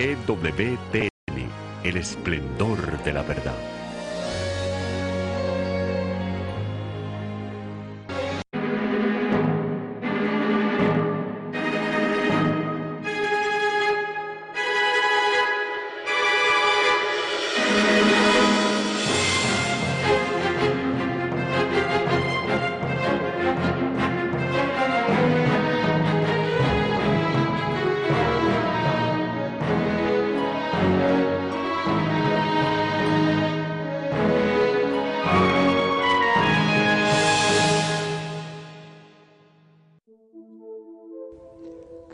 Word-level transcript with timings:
EWTN, 0.00 1.10
el 1.84 1.96
esplendor 1.98 3.04
de 3.04 3.12
la 3.12 3.22
verdad. 3.22 3.79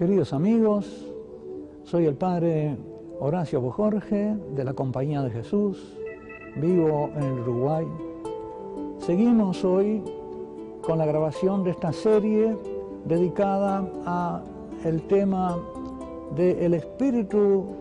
Queridos 0.06 0.32
amigos, 0.32 0.86
soy 1.82 2.06
el 2.06 2.14
padre 2.14 2.76
Horacio 3.18 3.60
Bojorge 3.60 4.36
de 4.54 4.62
la 4.62 4.72
Compañía 4.72 5.20
de 5.20 5.30
Jesús, 5.30 5.98
vivo 6.54 7.10
en 7.16 7.40
Uruguay. 7.40 7.84
Seguimos 9.00 9.64
hoy 9.64 10.04
con 10.80 10.98
la 10.98 11.06
grabación 11.06 11.64
de 11.64 11.72
esta 11.72 11.92
serie 11.92 12.56
dedicada 13.04 13.84
a 14.06 14.44
el 14.84 15.02
tema 15.08 15.58
del 16.36 16.74
espíritu 16.74 17.74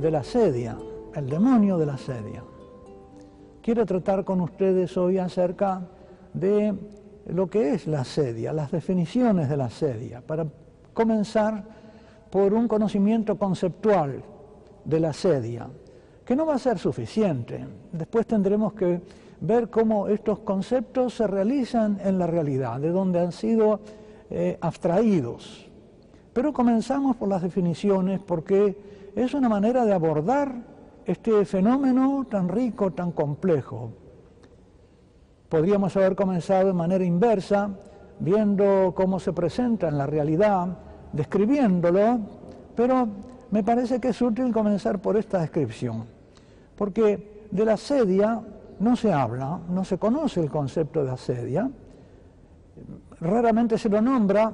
de 0.00 0.12
la 0.12 0.22
sedia, 0.22 0.78
el 1.16 1.28
demonio 1.28 1.76
de 1.76 1.86
la 1.86 1.98
sedia. 1.98 2.44
Quiero 3.60 3.84
tratar 3.84 4.24
con 4.24 4.40
ustedes 4.42 4.96
hoy 4.96 5.18
acerca 5.18 5.88
de 6.34 6.72
lo 7.26 7.50
que 7.50 7.74
es 7.74 7.88
la 7.88 8.04
sedia, 8.04 8.52
las 8.52 8.70
definiciones 8.70 9.48
de 9.48 9.56
la 9.56 9.70
sedia, 9.70 10.20
para 10.24 10.46
comenzar 10.94 11.64
por 12.30 12.54
un 12.54 12.66
conocimiento 12.66 13.36
conceptual 13.36 14.22
de 14.84 15.00
la 15.00 15.12
sedia, 15.12 15.68
que 16.24 16.34
no 16.34 16.46
va 16.46 16.54
a 16.54 16.58
ser 16.58 16.78
suficiente. 16.78 17.64
Después 17.92 18.26
tendremos 18.26 18.72
que 18.72 19.00
ver 19.40 19.68
cómo 19.68 20.08
estos 20.08 20.38
conceptos 20.40 21.14
se 21.14 21.26
realizan 21.26 21.98
en 22.02 22.18
la 22.18 22.26
realidad, 22.26 22.80
de 22.80 22.90
donde 22.90 23.20
han 23.20 23.32
sido 23.32 23.80
eh, 24.30 24.58
abstraídos. 24.60 25.68
Pero 26.32 26.52
comenzamos 26.52 27.16
por 27.16 27.28
las 27.28 27.42
definiciones 27.42 28.20
porque 28.20 29.12
es 29.14 29.34
una 29.34 29.48
manera 29.48 29.84
de 29.84 29.92
abordar 29.92 30.54
este 31.04 31.44
fenómeno 31.44 32.26
tan 32.28 32.48
rico, 32.48 32.92
tan 32.92 33.12
complejo. 33.12 33.90
Podríamos 35.48 35.96
haber 35.96 36.16
comenzado 36.16 36.66
de 36.66 36.72
manera 36.72 37.04
inversa, 37.04 37.70
viendo 38.18 38.92
cómo 38.96 39.20
se 39.20 39.32
presenta 39.32 39.88
en 39.88 39.98
la 39.98 40.06
realidad, 40.06 40.78
describiéndolo, 41.14 42.18
pero 42.74 43.08
me 43.50 43.62
parece 43.62 44.00
que 44.00 44.08
es 44.08 44.20
útil 44.20 44.52
comenzar 44.52 44.98
por 44.98 45.16
esta 45.16 45.40
descripción, 45.40 46.04
porque 46.76 47.46
de 47.50 47.64
la 47.64 47.74
asedia 47.74 48.42
no 48.80 48.96
se 48.96 49.12
habla, 49.12 49.60
no 49.70 49.84
se 49.84 49.96
conoce 49.98 50.40
el 50.40 50.50
concepto 50.50 51.04
de 51.04 51.12
asedia, 51.12 51.70
raramente 53.20 53.78
se 53.78 53.88
lo 53.88 54.00
nombra, 54.00 54.52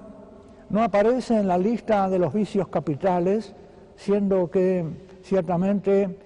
no 0.69 0.83
aparece 0.83 1.39
en 1.39 1.49
la 1.49 1.59
lista 1.59 2.09
de 2.09 2.19
los 2.19 2.33
vicios 2.33 2.69
capitales, 2.69 3.55
siendo 3.97 4.51
que 4.51 4.85
ciertamente 5.23 6.19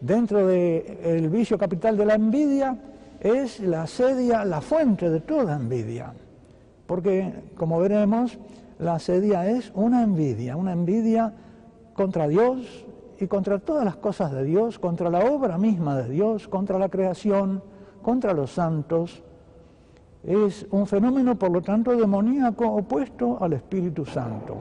dentro 0.00 0.46
del 0.46 1.28
vicio 1.28 1.58
capital 1.58 1.96
de 1.96 2.06
la 2.06 2.14
envidia 2.14 2.76
es 3.20 3.60
la 3.60 3.82
asedia 3.82 4.44
la 4.44 4.60
fuente 4.60 5.10
de 5.10 5.20
toda 5.20 5.54
envidia, 5.54 6.12
porque 6.86 7.32
como 7.56 7.78
veremos, 7.78 8.38
la 8.82 8.94
asedia 8.96 9.46
es 9.48 9.72
una 9.74 10.02
envidia, 10.02 10.56
una 10.56 10.72
envidia 10.72 11.32
contra 11.94 12.26
Dios 12.26 12.84
y 13.18 13.26
contra 13.28 13.60
todas 13.60 13.84
las 13.84 13.96
cosas 13.96 14.32
de 14.32 14.44
Dios, 14.44 14.78
contra 14.78 15.08
la 15.08 15.20
obra 15.20 15.56
misma 15.56 15.96
de 15.96 16.08
Dios, 16.08 16.48
contra 16.48 16.78
la 16.78 16.88
creación, 16.88 17.62
contra 18.02 18.32
los 18.32 18.50
santos. 18.50 19.22
Es 20.24 20.66
un 20.70 20.86
fenómeno, 20.86 21.38
por 21.38 21.50
lo 21.50 21.62
tanto, 21.62 21.92
demoníaco 21.92 22.66
opuesto 22.66 23.38
al 23.40 23.52
Espíritu 23.52 24.04
Santo. 24.04 24.56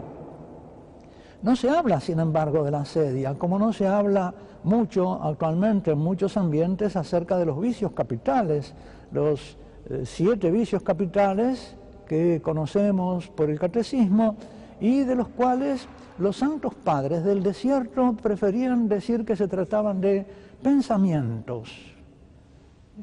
No 1.42 1.56
se 1.56 1.70
habla, 1.70 2.00
sin 2.00 2.20
embargo, 2.20 2.64
de 2.64 2.72
la 2.72 2.82
asedia, 2.82 3.34
como 3.34 3.58
no 3.58 3.74
se 3.74 3.88
habla 3.88 4.34
mucho 4.64 5.14
actualmente 5.24 5.92
en 5.92 5.98
muchos 5.98 6.38
ambientes 6.38 6.96
acerca 6.96 7.38
de 7.38 7.48
los 7.48 7.59
vicios 7.59 7.94
capitales, 7.94 8.76
los 9.12 9.58
eh, 9.90 10.03
siete 10.06 10.52
vicios 10.52 10.84
capitales 10.84 11.76
que 12.11 12.41
conocemos 12.41 13.29
por 13.29 13.49
el 13.49 13.57
catecismo 13.57 14.35
y 14.81 15.05
de 15.05 15.16
los 15.16 15.29
cuales 15.29 15.88
los 16.19 16.35
santos 16.35 16.75
padres 16.75 17.23
del 17.23 17.41
desierto 17.41 18.17
preferían 18.22 18.89
decir 18.89 19.23
que 19.23 19.38
se 19.38 19.47
trataban 19.47 20.01
de 20.01 20.25
pensamientos. 20.61 21.72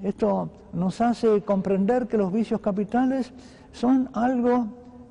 Esto 0.02 0.50
nos 0.74 1.00
hace 1.00 1.40
comprender 1.40 2.06
que 2.06 2.18
los 2.18 2.30
vicios 2.30 2.60
capitales 2.60 3.32
son 3.72 4.10
algo 4.12 4.66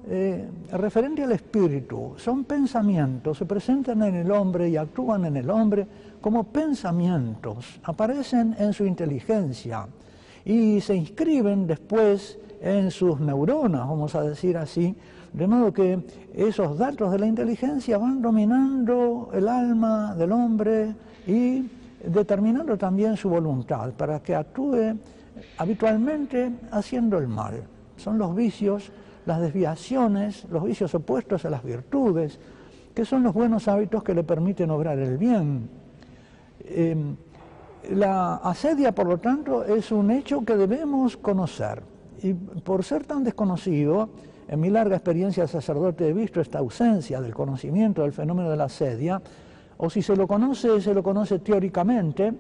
eh, 0.08 0.48
referente 0.74 1.24
al 1.24 1.32
espíritu, 1.32 2.14
son 2.18 2.44
pensamientos, 2.44 3.40
se 3.40 3.48
presentan 3.48 4.04
en 4.04 4.14
el 4.14 4.30
hombre 4.30 4.70
y 4.70 4.78
actúan 4.78 5.26
en 5.26 5.38
el 5.38 5.50
hombre 5.50 5.88
como 6.22 6.44
pensamientos, 6.44 7.80
aparecen 7.82 8.56
en 8.60 8.74
su 8.74 8.86
inteligencia 8.86 9.88
y 10.46 10.82
se 10.82 10.96
inscriben 10.96 11.66
después 11.66 12.38
en 12.62 12.92
sus 12.92 13.20
neuronas, 13.20 13.88
vamos 13.88 14.16
a 14.16 14.22
decir 14.22 14.58
así, 14.58 14.96
de 15.34 15.48
modo 15.48 15.72
que 15.72 16.00
esos 16.34 16.78
datos 16.78 17.12
de 17.12 17.20
la 17.20 17.28
inteligencia 17.28 17.98
van 17.98 18.22
dominando 18.22 19.30
el 19.34 19.48
alma 19.48 20.16
del 20.16 20.32
hombre 20.32 20.96
y 21.28 21.70
determinando 22.04 22.78
también 22.78 23.18
su 23.18 23.30
voluntad 23.30 23.92
para 23.94 24.20
que 24.22 24.36
actúe 24.36 24.96
habitualmente 25.58 26.52
haciendo 26.72 27.18
el 27.18 27.28
mal. 27.28 27.64
Son 27.98 28.18
los 28.18 28.36
vicios, 28.36 28.92
las 29.26 29.42
desviaciones, 29.42 30.46
los 30.50 30.64
vicios 30.64 30.94
opuestos 30.96 31.46
a 31.46 31.50
las 31.50 31.64
virtudes, 31.64 32.40
que 32.94 33.06
son 33.06 33.24
los 33.24 33.34
buenos 33.34 33.68
hábitos 33.68 34.04
que 34.04 34.14
le 34.14 34.24
permiten 34.24 34.72
obrar 34.72 34.98
el 34.98 35.18
bien. 35.18 35.70
Em, 36.66 37.16
la 37.92 38.38
asedia, 38.38 38.94
por 38.94 39.08
lo 39.08 39.18
tanto, 39.20 39.64
es 39.64 39.92
un 39.92 40.12
hecho 40.12 40.44
que 40.44 40.56
debemos 40.56 41.18
conocer. 41.18 41.82
Y 42.24 42.34
por 42.34 42.84
ser 42.84 43.06
tan 43.06 43.24
desconocido, 43.24 44.10
en 44.48 44.60
mi 44.60 44.70
larga 44.70 44.96
experiencia 44.96 45.44
de 45.44 45.50
sacerdote 45.50 46.08
he 46.08 46.14
visto 46.14 46.42
esta 46.42 46.60
ausencia 46.60 47.22
del 47.22 47.34
conocimiento 47.34 48.02
del 48.02 48.14
fenómeno 48.14 48.50
de 48.50 48.58
la 48.58 48.66
asedia, 48.66 49.22
o 49.78 49.90
si 49.90 50.02
se 50.02 50.16
lo 50.16 50.28
conoce, 50.28 50.82
se 50.82 50.94
lo 50.94 51.04
conoce 51.04 51.40
teóricamente 51.40 52.34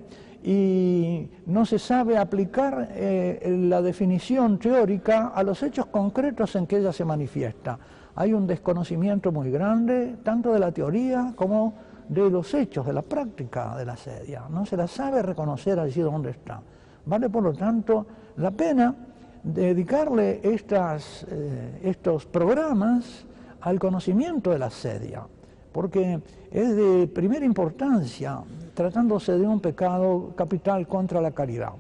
y 0.44 1.30
no 1.46 1.66
se 1.66 1.78
sabe 1.78 2.18
aplicar 2.18 2.90
eh, 2.92 3.58
la 3.70 3.82
definición 3.82 4.58
teórica 4.58 5.28
a 5.28 5.44
los 5.44 5.62
hechos 5.62 5.88
concretos 5.88 6.56
en 6.56 6.66
que 6.66 6.78
ella 6.78 6.94
se 6.94 7.06
manifiesta. 7.06 7.78
Hay 8.16 8.34
un 8.34 8.48
desconocimiento 8.48 9.32
muy 9.32 9.52
grande, 9.52 10.18
tanto 10.24 10.52
de 10.54 10.60
la 10.60 10.72
teoría 10.72 11.34
como 11.36 11.76
de 12.10 12.30
los 12.30 12.54
hechos, 12.54 12.86
de 12.86 12.94
la 12.94 13.02
práctica 13.02 13.76
de 13.78 13.86
la 13.86 13.94
asedia. 13.94 14.44
No 14.50 14.66
se 14.66 14.78
la 14.78 14.88
sabe 14.88 15.22
reconocer 15.22 15.80
allí 15.80 16.02
donde 16.02 16.32
está. 16.32 16.62
Vale, 17.06 17.30
por 17.30 17.44
lo 17.44 17.54
tanto, 17.54 18.08
la 18.38 18.52
pena 18.52 18.96
dedicarle 19.44 20.42
estas, 20.44 21.25
eh, 21.30 21.80
estos 21.84 22.25
programas 22.25 23.25
al 23.62 23.80
conocimiento 23.80 24.51
de 24.51 24.60
la 24.60 24.69
sedia, 24.69 25.24
porque 25.72 26.22
es 26.51 26.75
de 26.75 27.07
primera 27.07 27.45
importancia 27.45 28.42
tratándose 28.74 29.38
de 29.38 29.48
un 29.48 29.60
pecado 29.60 30.34
capital 30.36 30.88
contra 30.88 31.19
la 31.22 31.31
caridad. 31.31 31.74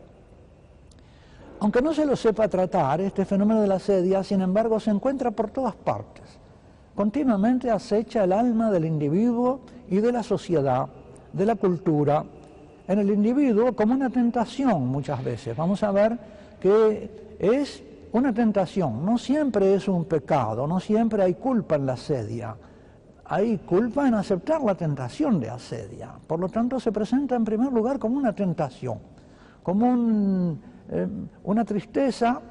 Aunque 1.59 1.81
no 1.81 1.93
se 1.93 2.05
lo 2.05 2.15
sepa 2.15 2.47
tratar, 2.47 3.01
este 3.01 3.25
fenómeno 3.25 3.61
de 3.61 3.67
la 3.67 3.79
sedia, 3.79 4.23
sin 4.23 4.41
embargo, 4.41 4.79
se 4.79 4.91
encuentra 4.91 5.31
por 5.31 5.49
todas 5.49 5.75
partes. 5.75 6.23
Continuamente 6.95 7.69
acecha 7.71 8.23
el 8.23 8.33
alma 8.33 8.71
del 8.71 8.85
individuo 8.85 9.61
y 9.89 9.97
de 9.97 10.11
la 10.11 10.23
sociedad, 10.23 10.87
de 11.33 11.45
la 11.45 11.55
cultura, 11.55 12.23
en 12.87 12.99
el 12.99 13.09
individuo 13.11 13.75
como 13.75 13.93
una 13.93 14.09
tentación 14.09 14.87
muchas 14.87 15.23
veces. 15.23 15.55
Vamos 15.55 15.83
a 15.83 15.91
ver 15.91 16.17
que 16.59 17.37
es 17.39 17.83
una 18.11 18.33
tentación, 18.33 19.05
no 19.05 19.17
siempre 19.17 19.73
es 19.73 19.87
un 19.87 20.05
pecado, 20.05 20.65
no 20.67 20.79
siempre 20.79 21.23
hay 21.23 21.35
culpa 21.35 21.75
en 21.75 21.85
la 21.85 21.93
asedia, 21.93 22.55
hay 23.25 23.57
culpa 23.57 24.07
en 24.07 24.13
aceptar 24.13 24.61
la 24.61 24.75
tentación 24.75 25.39
de 25.39 25.49
asedia. 25.49 26.11
Por 26.25 26.39
lo 26.39 26.49
tanto, 26.49 26.79
se 26.79 26.91
presenta 26.91 27.35
en 27.35 27.43
primer 27.43 27.71
lugar 27.71 27.99
como 27.99 28.17
una 28.17 28.33
tentación, 28.33 28.99
como 29.61 30.57
eh, 30.89 31.07
una 31.43 31.65
tristeza 31.65 32.41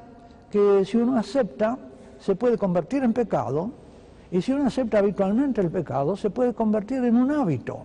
que 0.51 0.85
si 0.85 0.97
uno 0.97 1.17
acepta 1.17 1.77
se 2.19 2.35
puede 2.35 2.57
convertir 2.57 3.03
en 3.03 3.13
pecado 3.13 3.71
y 4.31 4.41
si 4.41 4.51
uno 4.51 4.67
acepta 4.67 4.99
habitualmente 4.99 5.61
el 5.61 5.69
pecado 5.69 6.15
se 6.15 6.29
puede 6.29 6.53
convertir 6.53 7.03
en 7.03 7.15
un 7.15 7.31
hábito. 7.31 7.79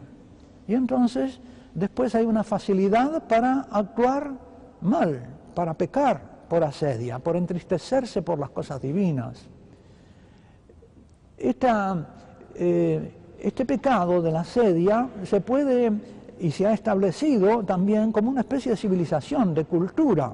Y 0.69 0.75
entonces 0.75 1.41
después 1.75 2.15
hay 2.15 2.25
una 2.27 2.45
facilidad 2.45 3.27
para 3.27 3.67
actuar 3.71 4.33
mal, 4.81 5.21
para 5.55 5.75
pecar 5.75 6.21
por 6.49 6.65
asedia, 6.65 7.19
por 7.19 7.37
entristecerse 7.37 8.23
por 8.23 8.39
las 8.39 8.51
cosas 8.51 8.81
divinas. 8.81 9.47
Eh, 12.55 13.13
este 13.41 13.65
pecado 13.65 14.23
de 14.23 14.31
la 14.31 14.41
asedia 14.41 15.09
se 15.25 15.41
puede 15.41 15.91
y 16.39 16.51
se 16.51 16.67
ha 16.67 16.73
establecido 16.73 17.65
también 17.65 18.13
como 18.13 18.31
una 18.31 18.43
especie 18.43 18.73
de 18.73 18.77
civilización, 18.77 19.55
de 19.55 19.65
cultura. 19.65 20.33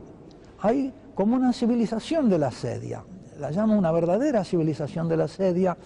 Hay 0.61 0.93
como 1.15 1.37
una 1.37 1.53
civilización 1.53 2.29
de 2.29 2.39
la 2.39 2.49
asedia, 2.49 3.03
la 3.39 3.51
llamo 3.51 3.79
una 3.79 3.93
verdadera 3.93 4.45
civilización 4.45 5.09
de 5.09 5.17
la 5.17 5.25
asedia, 5.25 5.77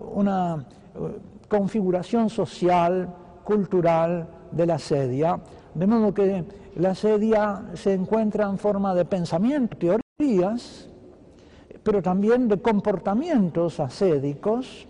una 0.00 0.66
eh, 0.94 1.18
configuración 1.48 2.28
social, 2.28 3.08
cultural 3.44 4.26
de 4.50 4.66
la 4.66 4.74
asedia, 4.74 5.40
de 5.74 5.86
modo 5.86 6.12
que 6.12 6.44
la 6.76 6.90
asedia 6.90 7.62
se 7.74 7.94
encuentra 7.94 8.44
en 8.44 8.58
forma 8.58 8.94
de 8.94 9.06
pensamiento, 9.06 9.76
teorías, 9.78 10.88
pero 11.82 12.02
también 12.02 12.48
de 12.48 12.60
comportamientos 12.60 13.80
asédicos, 13.80 14.86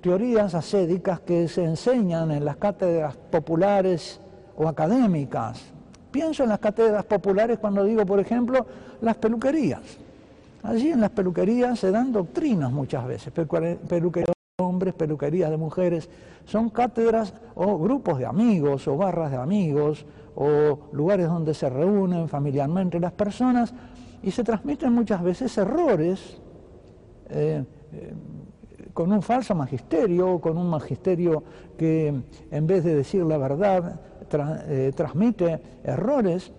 teorías 0.00 0.54
asédicas 0.54 1.20
que 1.20 1.46
se 1.48 1.64
enseñan 1.64 2.30
en 2.30 2.44
las 2.44 2.56
cátedras 2.56 3.16
populares 3.16 4.20
o 4.56 4.68
académicas. 4.68 5.64
Pienso 6.10 6.44
en 6.44 6.48
las 6.48 6.60
cátedras 6.60 7.04
populares 7.04 7.58
cuando 7.58 7.84
digo, 7.84 8.06
por 8.06 8.20
ejemplo, 8.20 8.66
las 9.02 9.16
peluquerías. 9.16 9.82
Allí 10.62 10.90
en 10.90 11.00
las 11.00 11.10
peluquerías 11.10 11.78
se 11.78 11.90
dan 11.90 12.10
doctrinas 12.10 12.72
muchas 12.72 13.06
veces, 13.06 13.32
peluquerías 13.32 14.34
de 14.58 14.64
hombres, 14.64 14.94
peluquerías 14.94 15.50
de 15.50 15.56
mujeres, 15.58 16.08
son 16.46 16.70
cátedras 16.70 17.34
o 17.54 17.78
grupos 17.78 18.18
de 18.18 18.24
amigos 18.24 18.88
o 18.88 18.96
barras 18.96 19.30
de 19.30 19.36
amigos 19.36 20.06
o 20.40 20.78
lugares 20.92 21.26
donde 21.26 21.52
se 21.52 21.68
reúnen 21.68 22.28
familiarmente 22.28 23.00
las 23.00 23.10
personas 23.10 23.74
y 24.22 24.30
se 24.30 24.44
transmiten 24.44 24.92
muchas 24.92 25.20
veces 25.20 25.58
errores 25.58 26.40
eh, 27.28 27.64
eh, 27.92 28.12
con 28.94 29.12
un 29.12 29.20
falso 29.20 29.56
magisterio, 29.56 30.40
con 30.40 30.56
un 30.56 30.70
magisterio 30.70 31.42
que 31.76 32.14
en 32.52 32.66
vez 32.68 32.84
de 32.84 32.94
decir 32.94 33.24
la 33.24 33.36
verdad 33.36 34.00
eh, 34.68 34.92
transmite 34.94 35.60
errores 35.82 36.52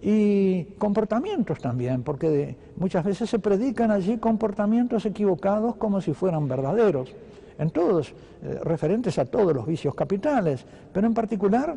y 0.00 0.64
comportamientos 0.78 1.58
también, 1.58 2.04
porque 2.04 2.56
muchas 2.76 3.04
veces 3.04 3.28
se 3.28 3.40
predican 3.40 3.90
allí 3.90 4.18
comportamientos 4.18 5.04
equivocados 5.06 5.74
como 5.74 6.00
si 6.00 6.14
fueran 6.14 6.46
verdaderos, 6.46 7.12
en 7.58 7.70
todos, 7.70 8.14
referentes 8.62 9.18
a 9.18 9.24
todos 9.24 9.52
los 9.52 9.66
vicios 9.66 9.92
capitales, 9.96 10.64
pero 10.92 11.08
en 11.08 11.14
particular 11.14 11.76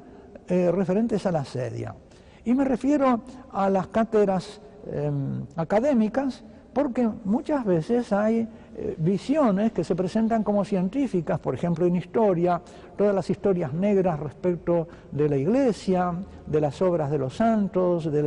eh, 0.52 0.70
referentes 0.70 1.26
a 1.26 1.32
la 1.32 1.46
sedia. 1.46 1.96
Y 2.44 2.54
me 2.54 2.66
refiero 2.66 3.22
a 3.54 3.70
las 3.70 3.88
cátedras 3.88 4.60
em, 4.92 5.46
académicas, 5.56 6.44
porque 6.74 7.10
muchas 7.24 7.64
veces 7.64 8.12
hay 8.12 8.50
eh, 8.76 8.96
visiones 8.98 9.72
que 9.72 9.86
se 9.86 9.96
presentan 9.96 10.44
como 10.44 10.66
científicas, 10.66 11.40
por 11.40 11.56
ejemplo 11.56 11.86
en 11.86 11.96
historia, 11.96 12.62
todas 12.98 13.16
las 13.16 13.30
historias 13.30 13.72
negras 13.72 14.20
respecto 14.20 14.90
de 15.14 15.30
la 15.30 15.38
iglesia, 15.38 16.16
de 16.46 16.60
las 16.60 16.82
obras 16.82 17.10
de 17.12 17.18
los 17.18 17.34
santos, 17.34 18.12
de 18.12 18.22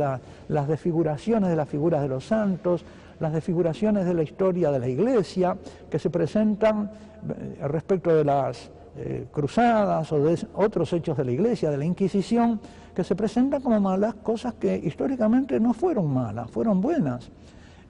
las 0.47 0.67
desfiguraciones 0.67 1.51
de 1.51 1.55
las 1.55 1.69
figuras 1.69 2.01
de 2.01 2.07
los 2.07 2.25
santos, 2.25 2.83
las 3.19 3.33
desfiguraciones 3.33 4.03
de 4.03 4.15
la 4.15 4.23
historia 4.23 4.71
de 4.71 4.79
la 4.79 4.87
iglesia, 4.87 5.55
que 5.91 5.99
se 5.99 6.09
presentan 6.09 6.89
eh, 7.29 7.67
respecto 7.67 8.15
de 8.15 8.23
las 8.23 8.71
eh, 8.97 9.27
cruzadas 9.31 10.11
o 10.11 10.19
de 10.19 10.47
otros 10.53 10.91
hechos 10.93 11.17
de 11.17 11.25
la 11.25 11.31
iglesia, 11.31 11.69
de 11.69 11.77
la 11.77 11.85
Inquisición, 11.85 12.59
que 12.93 13.03
se 13.03 13.15
presentan 13.15 13.61
como 13.61 13.79
malas 13.79 14.15
cosas 14.15 14.53
que 14.53 14.75
históricamente 14.77 15.59
no 15.59 15.73
fueron 15.73 16.13
malas, 16.13 16.49
fueron 16.49 16.81
buenas 16.81 17.29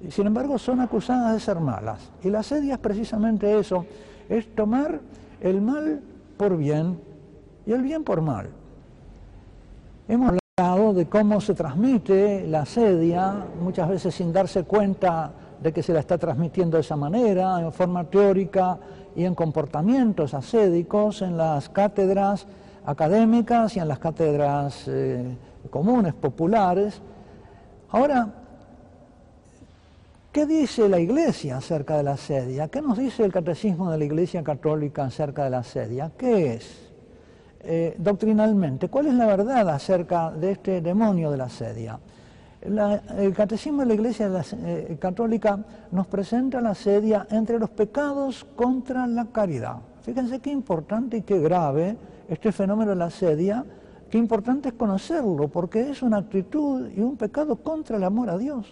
sin 0.09 0.27
embargo 0.27 0.57
son 0.57 0.81
acusadas 0.81 1.33
de 1.33 1.39
ser 1.39 1.59
malas. 1.59 2.11
Y 2.23 2.29
la 2.29 2.43
sedia 2.43 2.75
es 2.75 2.79
precisamente 2.79 3.57
eso, 3.57 3.85
es 4.29 4.53
tomar 4.55 4.99
el 5.41 5.61
mal 5.61 6.01
por 6.37 6.57
bien 6.57 6.99
y 7.65 7.71
el 7.71 7.81
bien 7.81 8.03
por 8.03 8.21
mal. 8.21 8.49
Hemos 10.07 10.33
hablado 10.57 10.93
de 10.93 11.07
cómo 11.07 11.41
se 11.41 11.53
transmite 11.53 12.45
la 12.47 12.65
sedia, 12.65 13.45
muchas 13.61 13.89
veces 13.89 14.13
sin 14.15 14.31
darse 14.31 14.63
cuenta 14.63 15.31
de 15.65 15.73
que 15.73 15.81
se 15.81 15.93
la 15.93 15.99
está 15.99 16.19
transmitiendo 16.19 16.77
de 16.77 16.81
esa 16.81 16.95
manera, 16.95 17.59
en 17.59 17.71
forma 17.71 18.03
teórica 18.03 18.77
y 19.15 19.25
en 19.25 19.33
comportamientos 19.33 20.35
asédicos, 20.35 21.23
en 21.23 21.37
las 21.37 21.69
cátedras 21.69 22.45
académicas 22.85 23.75
y 23.75 23.79
en 23.79 23.87
las 23.87 23.97
cátedras 23.97 24.83
eh, 24.87 25.35
comunes, 25.71 26.13
populares. 26.13 27.01
Ahora, 27.89 28.41
¿Qué 30.31 30.45
dice 30.45 30.89
la 30.89 30.99
Iglesia 30.99 31.55
acerca 31.55 31.95
de 31.95 32.03
la 32.03 32.17
sedia? 32.17 32.67
¿Qué 32.67 32.81
nos 32.81 32.97
dice 32.97 33.23
el 33.23 33.31
Catecismo 33.31 33.89
de 33.89 33.97
la 33.97 34.03
Iglesia 34.03 34.43
Católica 34.43 35.05
acerca 35.05 35.45
de 35.45 35.49
la 35.49 35.63
sedia? 35.63 36.11
¿Qué 36.17 36.55
es? 36.55 36.91
Eh, 37.61 37.95
doctrinalmente, 37.97 38.89
¿cuál 38.89 39.07
es 39.07 39.13
la 39.13 39.27
verdad 39.27 39.69
acerca 39.69 40.31
de 40.31 40.51
este 40.51 40.81
demonio 40.81 41.31
de 41.31 41.37
la 41.37 41.47
sedia? 41.47 41.97
El 42.65 43.33
Catecismo 43.33 43.81
de 43.81 43.87
la 43.87 43.93
Iglesia 43.93 44.31
eh, 44.63 44.97
Católica 44.99 45.59
nos 45.91 46.07
presenta 46.07 46.61
la 46.61 46.73
sedia 46.73 47.27
entre 47.29 47.59
los 47.59 47.69
pecados 47.69 48.45
contra 48.55 49.05
la 49.07 49.25
caridad. 49.25 49.77
Fíjense 50.01 50.39
qué 50.39 50.51
importante 50.51 51.17
y 51.17 51.21
qué 51.21 51.39
grave 51.39 51.97
este 52.27 52.51
fenómeno 52.51 52.91
de 52.91 52.97
la 52.97 53.09
sedia, 53.09 53.63
qué 54.09 54.17
importante 54.17 54.69
es 54.69 54.75
conocerlo, 54.75 55.47
porque 55.47 55.89
es 55.89 56.01
una 56.01 56.17
actitud 56.17 56.89
y 56.95 57.01
un 57.01 57.17
pecado 57.17 57.55
contra 57.57 57.97
el 57.97 58.03
amor 58.03 58.29
a 58.29 58.37
Dios. 58.37 58.67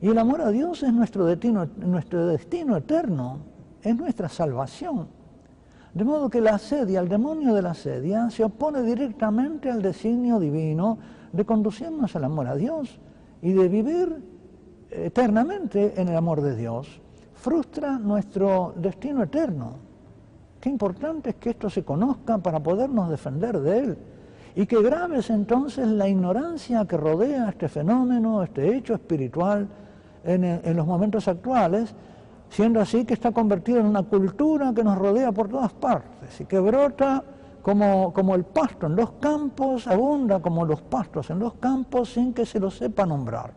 Y 0.00 0.08
el 0.08 0.18
amor 0.18 0.40
a 0.40 0.50
Dios 0.50 0.82
es 0.82 0.92
nuestro 0.92 1.24
destino, 1.24 1.68
nuestro 1.76 2.26
destino 2.26 2.76
eterno, 2.76 3.38
es 3.82 3.96
nuestra 3.96 4.28
salvación. 4.28 5.08
De 5.94 6.04
modo 6.04 6.28
que 6.28 6.40
la 6.40 6.56
asedia, 6.56 7.00
el 7.00 7.08
demonio 7.08 7.54
de 7.54 7.62
la 7.62 7.70
asedia, 7.70 8.28
se 8.30 8.42
opone 8.44 8.82
directamente 8.82 9.70
al 9.70 9.80
designio 9.80 10.40
divino 10.40 10.98
de 11.32 11.44
conducirnos 11.44 12.14
al 12.16 12.24
amor 12.24 12.48
a 12.48 12.56
Dios 12.56 12.98
y 13.40 13.52
de 13.52 13.68
vivir 13.68 14.22
eternamente 14.90 16.00
en 16.00 16.08
el 16.08 16.16
amor 16.16 16.40
de 16.42 16.56
Dios. 16.56 17.00
Frustra 17.34 17.98
nuestro 17.98 18.74
destino 18.76 19.22
eterno. 19.22 19.76
Qué 20.60 20.68
importante 20.68 21.30
es 21.30 21.36
que 21.36 21.50
esto 21.50 21.68
se 21.68 21.84
conozca 21.84 22.38
para 22.38 22.60
podernos 22.60 23.10
defender 23.10 23.60
de 23.60 23.78
él. 23.78 23.98
Y 24.56 24.66
qué 24.66 24.80
grave 24.82 25.18
es 25.18 25.30
entonces 25.30 25.86
la 25.86 26.08
ignorancia 26.08 26.86
que 26.86 26.96
rodea 26.96 27.48
este 27.48 27.68
fenómeno, 27.68 28.42
este 28.42 28.76
hecho 28.76 28.94
espiritual 28.94 29.68
en, 30.24 30.76
los 30.76 30.86
momentos 30.86 31.28
actuales, 31.28 31.94
siendo 32.54 32.80
así 32.80 33.04
que 33.04 33.14
está 33.14 33.32
convertido 33.32 33.80
en 33.80 33.86
una 33.86 34.04
cultura 34.04 34.72
que 34.72 34.84
nos 34.84 34.96
rodea 34.96 35.32
por 35.32 35.48
todas 35.48 35.72
partes 35.72 36.40
y 36.40 36.44
que 36.44 36.60
brota 36.60 37.24
como, 37.62 38.12
como, 38.12 38.36
el 38.36 38.44
pasto 38.44 38.86
en 38.86 38.94
los 38.94 39.12
campos, 39.12 39.88
abunda 39.88 40.38
como 40.38 40.64
los 40.64 40.80
pastos 40.82 41.30
en 41.30 41.40
los 41.40 41.54
campos 41.54 42.12
sin 42.12 42.32
que 42.32 42.46
se 42.46 42.60
lo 42.60 42.70
sepa 42.70 43.06
nombrar. 43.06 43.52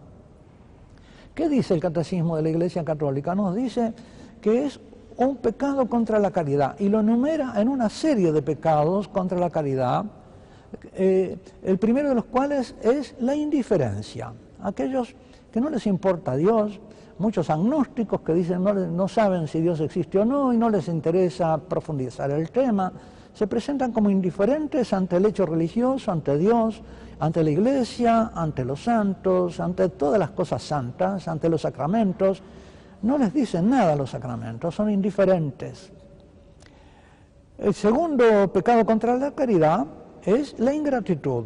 ¿Qué 1.36 1.48
dice 1.48 1.76
el 1.76 1.80
catecismo 1.80 2.38
de 2.38 2.42
la 2.42 2.50
Iglesia 2.50 2.84
Católica? 2.84 3.36
Nos 3.36 3.56
dice 3.56 3.94
que 4.42 4.66
es 4.66 4.80
un 5.18 5.36
pecado 5.36 5.88
contra 5.88 6.18
la 6.18 6.32
caridad 6.32 6.76
y 6.80 6.90
lo 6.90 7.02
enumera 7.02 7.54
en 7.62 7.68
una 7.68 7.90
serie 7.90 8.32
de 8.32 8.42
pecados 8.42 9.08
contra 9.10 9.38
la 9.38 9.52
caridad, 9.52 10.06
eh, 10.94 11.38
el 11.62 11.78
primero 11.78 12.10
de 12.10 12.16
los 12.16 12.26
cuales 12.26 12.74
es 12.82 13.14
la 13.20 13.36
indiferencia. 13.36 14.34
Aquellos 14.64 15.16
que 15.52 15.62
no 15.62 15.70
les 15.70 15.86
importa 15.86 16.36
Dios, 16.36 16.80
muchos 17.20 17.50
agnósticos 17.50 18.22
que 18.22 18.34
dicen 18.34 18.64
no, 18.64 18.74
no 18.74 19.08
saben 19.08 19.48
si 19.48 19.62
Dios 19.62 19.80
existe 19.80 20.20
o 20.20 20.26
no 20.26 20.54
y 20.54 20.58
no 20.58 20.70
les 20.70 20.88
interesa 20.88 21.58
profundizar 21.58 22.32
el 22.32 22.52
tema, 22.52 22.92
se 23.34 23.46
presentan 23.46 23.92
como 23.92 24.10
indiferentes 24.10 24.94
ante 24.94 25.18
el 25.18 25.26
hecho 25.26 25.46
religioso, 25.46 26.12
ante 26.12 26.38
Dios, 26.38 26.82
ante 27.20 27.44
la 27.44 27.52
iglesia, 27.52 28.32
ante 28.34 28.66
los 28.66 28.84
santos, 28.84 29.60
ante 29.60 29.90
todas 29.90 30.20
las 30.20 30.32
cosas 30.32 30.64
santas, 30.64 31.28
ante 31.28 31.48
los 31.48 31.62
sacramentos. 31.62 32.42
No 33.04 33.18
les 33.18 33.34
dicen 33.34 33.70
nada 33.70 33.96
los 33.96 34.10
sacramentos, 34.10 34.74
son 34.74 34.90
indiferentes. 34.90 35.92
El 37.60 37.74
segundo 37.74 38.52
pecado 38.52 38.86
contra 38.86 39.16
la 39.18 39.32
caridad 39.32 39.86
es 40.24 40.58
la 40.60 40.74
ingratitud. 40.74 41.46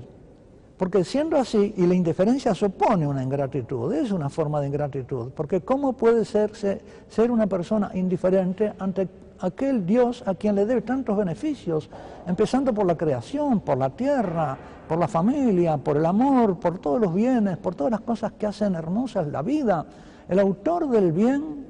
Porque 0.81 1.03
siendo 1.03 1.37
así, 1.37 1.75
y 1.77 1.85
la 1.85 1.93
indiferencia 1.93 2.55
supone 2.55 3.05
una 3.05 3.21
ingratitud, 3.21 3.93
es 3.93 4.11
una 4.11 4.31
forma 4.31 4.59
de 4.59 4.65
ingratitud, 4.65 5.29
porque 5.29 5.61
¿cómo 5.61 5.93
puede 5.93 6.25
ser, 6.25 6.53
ser 6.55 7.29
una 7.29 7.45
persona 7.45 7.91
indiferente 7.93 8.73
ante 8.79 9.07
aquel 9.41 9.85
Dios 9.85 10.23
a 10.25 10.33
quien 10.33 10.55
le 10.55 10.65
debe 10.65 10.81
tantos 10.81 11.15
beneficios, 11.15 11.87
empezando 12.25 12.73
por 12.73 12.87
la 12.87 12.97
creación, 12.97 13.59
por 13.59 13.77
la 13.77 13.91
tierra, 13.91 14.57
por 14.89 14.97
la 14.97 15.07
familia, 15.07 15.77
por 15.77 15.97
el 15.97 16.05
amor, 16.07 16.57
por 16.57 16.79
todos 16.79 16.99
los 16.99 17.13
bienes, 17.13 17.57
por 17.57 17.75
todas 17.75 17.91
las 17.91 18.01
cosas 18.01 18.31
que 18.31 18.47
hacen 18.47 18.73
hermosas 18.73 19.27
la 19.27 19.43
vida, 19.43 19.85
el 20.27 20.39
autor 20.39 20.89
del 20.89 21.11
bien, 21.11 21.63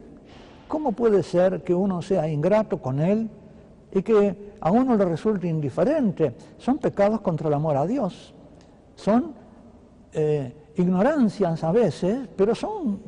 ¿cómo 0.70 0.94
puede 0.94 1.22
ser 1.22 1.66
que 1.66 1.74
uno 1.74 2.02
sea 2.02 2.30
ingrato 2.30 2.78
con 2.78 3.02
él 3.02 3.30
y 3.92 4.04
que 4.04 4.54
a 4.62 4.72
uno 4.72 4.96
le 4.96 5.04
resulta 5.04 5.48
indiferente. 5.48 6.34
Son 6.58 6.78
pecados 6.78 7.20
contra 7.20 7.50
el 7.50 7.56
amor 7.56 7.76
a 7.76 7.86
Dios. 7.86 8.34
Son 8.96 9.34
eh, 10.14 10.54
ignorancias 10.76 11.64
a 11.64 11.72
veces, 11.72 12.28
pero 12.36 12.56
son, 12.56 13.00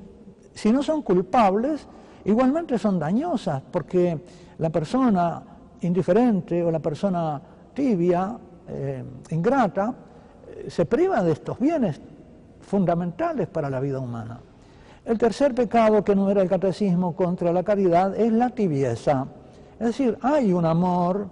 si 0.53 0.71
no 0.71 0.83
son 0.83 1.01
culpables, 1.01 1.87
igualmente 2.25 2.77
son 2.77 2.99
dañosas, 2.99 3.61
porque 3.71 4.17
la 4.57 4.69
persona 4.69 5.43
indiferente 5.81 6.63
o 6.63 6.71
la 6.71 6.79
persona 6.79 7.41
tibia, 7.73 8.37
eh, 8.67 9.03
ingrata, 9.31 9.93
eh, 10.47 10.69
se 10.69 10.85
priva 10.85 11.21
de 11.23 11.33
estos 11.33 11.59
bienes 11.59 11.99
fundamentales 12.61 13.47
para 13.47 13.69
la 13.69 13.79
vida 13.79 13.99
humana. 13.99 14.39
El 15.05 15.17
tercer 15.17 15.53
pecado 15.53 16.03
que 16.03 16.13
enumera 16.13 16.41
el 16.41 16.49
catecismo 16.49 17.13
contra 17.13 17.51
la 17.51 17.63
caridad 17.63 18.15
es 18.15 18.31
la 18.31 18.49
tibieza. 18.49 19.27
Es 19.79 19.87
decir, 19.87 20.17
hay 20.21 20.53
un 20.53 20.65
amor, 20.65 21.27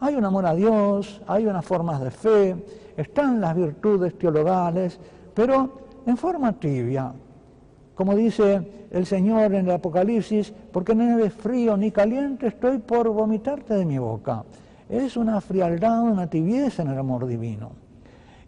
hay 0.00 0.16
un 0.16 0.24
amor 0.24 0.44
a 0.44 0.54
Dios, 0.54 1.22
hay 1.26 1.46
unas 1.46 1.64
formas 1.64 2.00
de 2.02 2.10
fe, 2.10 2.56
están 2.96 3.40
las 3.40 3.54
virtudes 3.54 4.18
teologales, 4.18 4.98
pero 5.34 5.70
en 6.06 6.16
forma 6.16 6.52
tibia. 6.52 7.12
Como 7.94 8.14
dice 8.14 8.86
el 8.90 9.06
Señor 9.06 9.54
en 9.54 9.66
el 9.66 9.72
Apocalipsis, 9.72 10.52
porque 10.72 10.94
no 10.94 11.18
eres 11.18 11.32
frío 11.32 11.76
ni 11.76 11.90
caliente, 11.90 12.48
estoy 12.48 12.78
por 12.78 13.08
vomitarte 13.08 13.74
de 13.74 13.84
mi 13.84 13.98
boca. 13.98 14.44
Es 14.88 15.16
una 15.16 15.40
frialdad, 15.40 16.02
una 16.02 16.28
tibieza 16.28 16.82
en 16.82 16.88
el 16.88 16.98
amor 16.98 17.26
divino. 17.26 17.72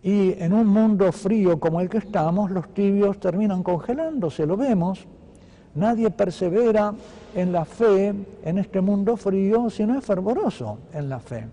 Y 0.02 0.40
en 0.42 0.52
un 0.52 0.66
mundo 0.66 1.10
frío 1.12 1.58
como 1.58 1.80
el 1.80 1.88
que 1.88 1.98
estamos, 1.98 2.50
los 2.50 2.72
tibios 2.72 3.18
terminan 3.18 3.62
congelándose, 3.62 4.46
lo 4.46 4.56
vemos. 4.56 5.06
Nadie 5.74 6.10
persevera 6.10 6.94
en 7.34 7.52
la 7.52 7.64
fe 7.64 8.14
en 8.42 8.58
este 8.58 8.80
mundo 8.80 9.16
frío 9.16 9.68
si 9.70 9.84
no 9.84 9.98
es 9.98 10.04
fervoroso 10.04 10.78
en 10.92 11.08
la 11.08 11.18
fe. 11.18 11.46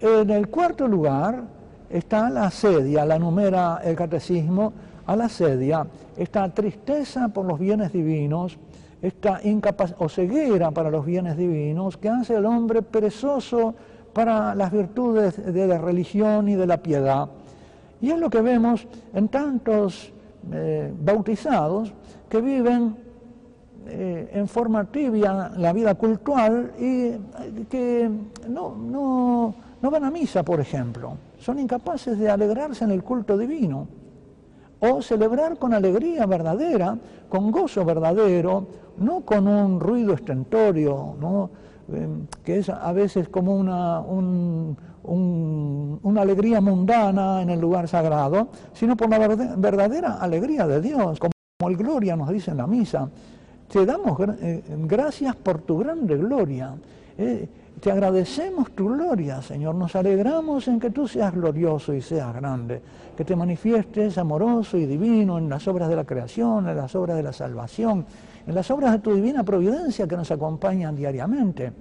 En 0.00 0.30
el 0.30 0.48
cuarto 0.48 0.88
lugar 0.88 1.42
está 1.90 2.30
la 2.30 2.46
asedia, 2.46 3.04
la 3.04 3.18
numera 3.18 3.80
el 3.84 3.96
catecismo 3.96 4.72
a 5.06 5.16
la 5.16 5.26
asedia, 5.26 5.86
esta 6.16 6.48
tristeza 6.52 7.28
por 7.28 7.46
los 7.46 7.58
bienes 7.58 7.92
divinos, 7.92 8.58
esta 9.00 9.40
incapaz 9.44 9.94
o 9.98 10.08
ceguera 10.08 10.70
para 10.70 10.90
los 10.90 11.04
bienes 11.04 11.36
divinos 11.36 11.96
que 11.96 12.08
hace 12.08 12.36
al 12.36 12.46
hombre 12.46 12.82
perezoso 12.82 13.74
para 14.12 14.54
las 14.54 14.72
virtudes 14.72 15.52
de 15.52 15.66
la 15.66 15.78
religión 15.78 16.48
y 16.48 16.54
de 16.54 16.66
la 16.66 16.78
piedad. 16.78 17.28
Y 18.00 18.10
es 18.10 18.18
lo 18.18 18.30
que 18.30 18.40
vemos 18.40 18.86
en 19.14 19.28
tantos 19.28 20.12
eh, 20.52 20.92
bautizados 20.98 21.92
que 22.28 22.40
viven 22.40 22.96
eh, 23.88 24.30
en 24.32 24.48
forma 24.48 24.84
tibia 24.84 25.52
la 25.56 25.72
vida 25.72 25.94
cultural 25.94 26.72
y 26.78 27.08
eh, 27.08 27.20
que 27.70 28.10
no, 28.48 28.74
no, 28.74 29.54
no 29.82 29.90
van 29.90 30.04
a 30.04 30.10
misa, 30.10 30.42
por 30.42 30.60
ejemplo. 30.60 31.16
Son 31.38 31.58
incapaces 31.58 32.18
de 32.18 32.30
alegrarse 32.30 32.84
en 32.84 32.90
el 32.90 33.02
culto 33.02 33.36
divino 33.36 33.86
o 34.80 35.00
celebrar 35.00 35.58
con 35.58 35.72
alegría 35.72 36.26
verdadera, 36.26 36.98
con 37.28 37.50
gozo 37.50 37.84
verdadero, 37.84 38.66
no 38.98 39.22
con 39.22 39.48
un 39.48 39.80
ruido 39.80 40.14
estentorio, 40.14 41.16
¿no? 41.18 41.50
Em, 41.92 42.26
que 42.44 42.58
es 42.58 42.68
a 42.68 42.92
veces 42.92 43.28
como 43.28 43.54
una, 43.54 44.00
una 44.00 44.76
alegría 46.20 46.60
mundana 46.60 47.42
en 47.42 47.50
el 47.50 47.60
lugar 47.60 47.86
sagrado, 47.86 48.48
sino 48.72 48.96
por 48.96 49.08
la 49.08 49.18
verdadera 49.56 50.14
alegría 50.14 50.66
de 50.66 50.80
Dios, 50.80 51.20
como 51.20 51.70
el 51.70 51.76
gloria 51.76 52.16
nos 52.16 52.30
dice 52.30 52.50
en 52.50 52.56
la 52.56 52.66
misa. 52.66 53.08
Te 53.68 53.86
damos 53.86 54.18
eh, 54.40 54.64
gracias 54.84 55.36
por 55.36 55.62
tu 55.62 55.78
grande 55.78 56.16
gloria. 56.16 56.74
Eh, 57.18 57.48
te 57.80 57.92
agradecemos 57.92 58.70
tu 58.72 58.88
gloria, 58.88 59.42
Señor. 59.42 59.74
Nos 59.74 59.94
alegramos 59.96 60.66
en 60.68 60.80
que 60.80 60.90
tú 60.90 61.06
seas 61.06 61.34
glorioso 61.34 61.92
y 61.92 62.00
seas 62.00 62.34
grande, 62.34 62.80
que 63.16 63.24
te 63.24 63.36
manifiestes 63.36 64.16
amoroso 64.18 64.78
y 64.78 64.86
divino 64.86 65.38
en 65.38 65.48
las 65.48 65.68
obras 65.68 65.88
de 65.88 65.96
la 65.96 66.04
creación, 66.04 66.68
en 66.68 66.76
las 66.76 66.94
obras 66.94 67.16
de 67.16 67.22
la 67.22 67.32
salvación, 67.32 68.06
en 68.46 68.54
las 68.54 68.70
obras 68.70 68.92
de 68.92 68.98
tu 69.00 69.14
divina 69.14 69.44
providencia 69.44 70.06
que 70.06 70.16
nos 70.16 70.30
acompañan 70.30 70.96
diariamente. 70.96 71.72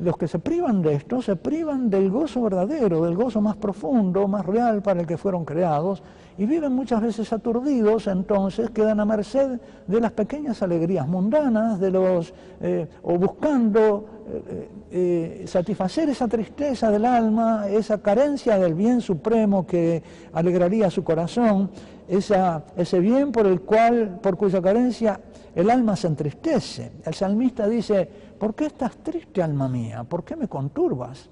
Los 0.00 0.16
que 0.16 0.28
se 0.28 0.38
privan 0.38 0.82
de 0.82 0.94
esto 0.94 1.20
se 1.22 1.36
privan 1.36 1.90
del 1.90 2.10
gozo 2.10 2.42
verdadero, 2.42 3.04
del 3.04 3.16
gozo 3.16 3.40
más 3.40 3.56
profundo, 3.56 4.28
más 4.28 4.46
real 4.46 4.82
para 4.82 5.00
el 5.00 5.06
que 5.06 5.16
fueron 5.16 5.44
creados, 5.44 6.02
y 6.38 6.46
viven 6.46 6.72
muchas 6.72 7.02
veces 7.02 7.32
aturdidos, 7.32 8.06
entonces 8.06 8.70
quedan 8.70 9.00
a 9.00 9.04
merced 9.04 9.60
de 9.86 10.00
las 10.00 10.12
pequeñas 10.12 10.62
alegrías 10.62 11.06
mundanas, 11.06 11.80
de 11.80 11.90
los, 11.90 12.32
eh, 12.60 12.86
o 13.02 13.18
buscando 13.18 14.06
eh, 14.26 14.68
eh, 14.90 15.44
satisfacer 15.46 16.08
esa 16.08 16.28
tristeza 16.28 16.90
del 16.90 17.04
alma, 17.04 17.68
esa 17.68 17.98
carencia 17.98 18.58
del 18.58 18.74
bien 18.74 19.00
supremo 19.00 19.66
que 19.66 20.02
alegraría 20.32 20.88
su 20.90 21.04
corazón, 21.04 21.70
esa, 22.08 22.64
ese 22.76 23.00
bien 23.00 23.32
por 23.32 23.46
el 23.46 23.60
cual, 23.60 24.18
por 24.22 24.36
cuya 24.36 24.62
carencia 24.62 25.20
el 25.54 25.68
alma 25.68 25.96
se 25.96 26.06
entristece. 26.06 26.92
El 27.04 27.14
salmista 27.14 27.68
dice, 27.68 28.08
¿por 28.40 28.54
qué 28.54 28.66
estás 28.66 28.96
triste, 28.96 29.42
alma 29.42 29.68
mía? 29.68 30.02
¿Por 30.02 30.24
qué 30.24 30.34
me 30.34 30.48
conturbas? 30.48 31.28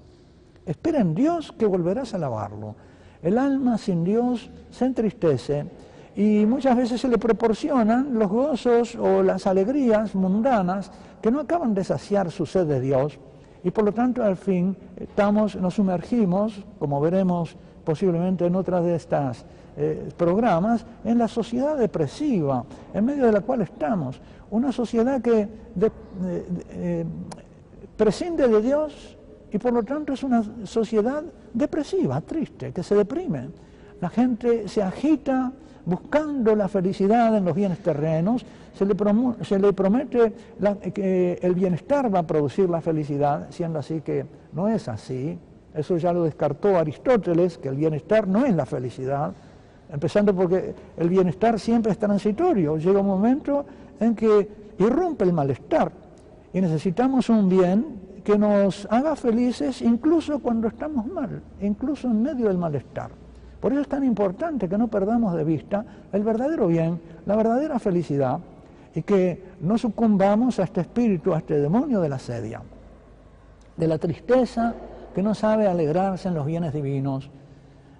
Espera 0.65 0.99
en 0.99 1.15
Dios 1.15 1.51
que 1.51 1.65
volverás 1.65 2.13
a 2.13 2.17
alabarlo. 2.17 2.75
El 3.23 3.39
alma 3.39 3.79
sin 3.79 4.03
Dios 4.03 4.49
se 4.69 4.85
entristece 4.85 5.65
y 6.15 6.45
muchas 6.45 6.77
veces 6.77 7.01
se 7.01 7.07
le 7.07 7.17
proporcionan 7.17 8.13
los 8.13 8.29
gozos 8.29 8.95
o 8.95 9.23
las 9.23 9.47
alegrías 9.47 10.13
mundanas 10.13 10.91
que 11.21 11.31
no 11.31 11.41
acaban 11.41 11.73
de 11.73 11.83
saciar 11.83 12.29
su 12.29 12.45
sed 12.45 12.67
de 12.67 12.79
Dios 12.79 13.19
y 13.63 13.71
por 13.71 13.83
lo 13.83 13.91
tanto 13.91 14.23
al 14.23 14.37
fin 14.37 14.77
estamos, 14.95 15.55
nos 15.55 15.73
sumergimos, 15.73 16.63
como 16.77 17.01
veremos 17.01 17.57
posiblemente 17.83 18.45
en 18.45 18.55
otras 18.55 18.85
de 18.85 18.95
estas 18.95 19.45
eh, 19.77 20.09
programas, 20.17 20.85
en 21.03 21.17
la 21.17 21.27
sociedad 21.27 21.77
depresiva 21.77 22.65
en 22.93 23.05
medio 23.05 23.25
de 23.25 23.31
la 23.31 23.41
cual 23.41 23.61
estamos. 23.61 24.19
Una 24.51 24.71
sociedad 24.71 25.21
que 25.21 25.47
eh, 26.71 27.05
prescinde 27.95 28.47
de 28.47 28.61
Dios 28.61 29.17
y 29.51 29.57
por 29.57 29.73
lo 29.73 29.83
tanto 29.83 30.13
es 30.13 30.23
una 30.23 30.43
sociedad 30.65 31.23
depresiva, 31.53 32.21
triste, 32.21 32.71
que 32.71 32.83
se 32.83 32.95
deprime. 32.95 33.49
La 34.01 34.09
gente 34.09 34.67
se 34.67 34.81
agita 34.81 35.51
buscando 35.85 36.55
la 36.55 36.67
felicidad 36.67 37.35
en 37.35 37.45
los 37.45 37.55
bienes 37.55 37.79
terrenos, 37.79 38.45
se 38.73 38.85
le, 38.85 38.95
se 39.41 39.59
le 39.59 39.73
promete 39.73 40.33
que 40.93 41.39
el 41.41 41.53
bienestar 41.53 42.13
va 42.13 42.19
a 42.19 42.27
producir 42.27 42.69
la 42.69 42.79
felicidad, 42.79 43.47
siendo 43.49 43.79
así 43.79 44.01
que 44.01 44.25
no 44.53 44.69
es 44.69 44.87
así. 44.87 45.37
Eso 45.73 45.97
ya 45.97 46.13
lo 46.13 46.23
descartó 46.23 46.77
Aristóteles, 46.77 47.57
que 47.57 47.69
el 47.69 47.75
bienestar 47.75 48.27
no 48.27 48.45
es 48.45 48.55
la 48.55 48.65
felicidad, 48.65 49.33
empezando 49.89 50.33
porque 50.35 50.73
el 50.97 51.09
bienestar 51.09 51.59
siempre 51.59 51.91
es 51.91 51.97
transitorio. 51.97 52.77
Llega 52.77 52.99
un 52.99 53.07
momento 53.07 53.65
en 53.99 54.15
que 54.15 54.73
irrumpe 54.77 55.25
el 55.25 55.33
malestar 55.33 55.91
y 56.53 56.61
necesitamos 56.61 57.29
un 57.29 57.49
bien 57.49 57.99
que 58.23 58.37
nos 58.37 58.87
haga 58.91 59.15
felices 59.15 59.81
incluso 59.81 60.39
cuando 60.39 60.67
estamos 60.67 61.05
mal, 61.07 61.41
incluso 61.61 62.07
en 62.07 62.21
medio 62.21 62.47
del 62.47 62.57
malestar. 62.57 63.11
Por 63.59 63.71
eso 63.73 63.81
es 63.81 63.87
tan 63.87 64.03
importante 64.03 64.69
que 64.69 64.77
no 64.77 64.87
perdamos 64.87 65.35
de 65.35 65.43
vista 65.43 65.85
el 66.11 66.23
verdadero 66.23 66.67
bien, 66.67 66.99
la 67.25 67.35
verdadera 67.35 67.79
felicidad, 67.79 68.39
y 68.95 69.01
que 69.01 69.43
no 69.61 69.77
sucumbamos 69.77 70.59
a 70.59 70.63
este 70.63 70.81
espíritu, 70.81 71.33
a 71.33 71.39
este 71.39 71.59
demonio 71.59 71.99
de 72.01 72.09
la 72.09 72.19
sedia, 72.19 72.61
de 73.75 73.87
la 73.87 73.97
tristeza 73.97 74.73
que 75.13 75.21
no 75.21 75.33
sabe 75.35 75.67
alegrarse 75.67 76.27
en 76.27 76.35
los 76.35 76.45
bienes 76.45 76.73
divinos. 76.73 77.29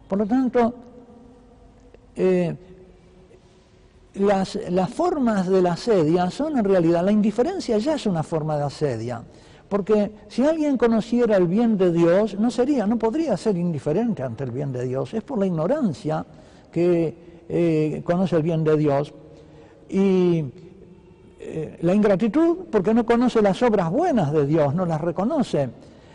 Por 0.08 0.18
lo 0.18 0.26
tanto, 0.26 0.74
eh, 2.20 2.56
las, 4.16 4.60
las, 4.70 4.90
formas 4.90 5.48
de 5.48 5.62
la 5.62 5.78
sedia 5.78 6.30
son 6.30 6.58
en 6.58 6.66
realidad, 6.66 7.04
la 7.04 7.14
indiferencia 7.14 7.78
ya 7.78 7.94
es 7.96 8.06
una 8.06 8.24
forma 8.24 8.58
de 8.58 8.64
asedia. 8.64 9.24
Porque 9.70 10.12
si 10.28 10.46
alguien 10.46 10.78
conociera 10.78 11.38
el 11.38 11.48
bien 11.48 11.78
de 11.78 11.94
Dios, 11.94 12.38
no 12.38 12.52
sería, 12.52 12.86
no 12.88 12.98
podría 12.98 13.38
ser 13.38 13.56
indiferente 13.56 14.22
ante 14.22 14.44
el 14.44 14.52
bien 14.52 14.74
de 14.74 14.86
Dios. 14.86 15.14
Es 15.14 15.24
por 15.24 15.38
la 15.38 15.46
ignorancia 15.46 16.26
que 16.72 17.46
eh, 17.48 18.02
conoce 18.04 18.36
el 18.36 18.44
bien 18.44 18.64
de 18.64 18.76
Dios. 18.76 19.14
Y 19.88 20.44
eh, 21.40 21.78
la 21.82 21.94
ingratitud 21.94 22.66
porque 22.70 22.94
no 22.94 23.06
conoce 23.06 23.42
las 23.42 23.62
obras 23.64 23.90
buenas 23.92 24.34
de 24.34 24.46
Dios, 24.46 24.76
no 24.76 24.86
las 24.86 25.00
reconoce. 25.00 25.70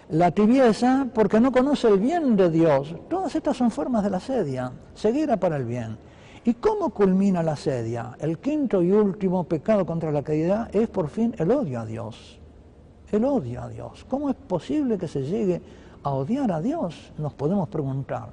La 0.09 0.31
tibieza 0.31 1.07
porque 1.15 1.41
no 1.41 1.53
conoce 1.53 1.89
el 1.89 1.99
bien 1.99 2.37
de 2.37 2.51
Dios. 2.51 2.95
Todas 3.09 3.35
estas 3.35 3.57
son 3.57 3.71
formas 3.71 4.05
de 4.05 4.11
la 4.11 4.21
sedia, 4.21 4.73
ceguera 4.95 5.39
para 5.39 5.57
el 5.57 5.65
bien. 5.65 5.97
¿Y 6.45 6.55
cómo 6.55 6.91
culmina 6.91 7.43
la 7.43 7.57
sedia? 7.57 8.17
El 8.21 8.39
quinto 8.39 8.83
y 8.83 8.93
último 8.93 9.45
pecado 9.45 9.87
contra 9.87 10.13
la 10.13 10.23
caridad 10.23 10.75
es 10.75 10.89
por 10.89 11.09
fin 11.09 11.35
el 11.39 11.51
odio 11.51 11.81
a 11.81 11.87
Dios 11.87 12.41
el 13.15 13.25
odio 13.25 13.63
a 13.63 13.69
Dios. 13.69 14.05
¿Cómo 14.09 14.29
es 14.31 14.37
posible 14.37 14.99
que 14.99 15.09
se 15.09 15.23
llegue 15.23 15.63
a 16.03 16.11
odiar 16.11 16.51
a 16.53 16.61
Dios? 16.61 17.13
Nos 17.19 17.33
podemos 17.35 17.69
preguntar. 17.69 18.31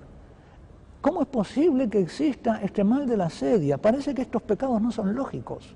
¿Cómo 1.01 1.21
es 1.21 1.27
posible 1.27 1.89
que 1.89 1.99
exista 1.99 2.61
este 2.61 2.83
mal 2.83 3.07
de 3.07 3.17
la 3.17 3.29
sedia? 3.29 3.77
Parece 3.77 4.13
que 4.13 4.21
estos 4.21 4.41
pecados 4.41 4.81
no 4.81 4.91
son 4.91 5.15
lógicos. 5.15 5.75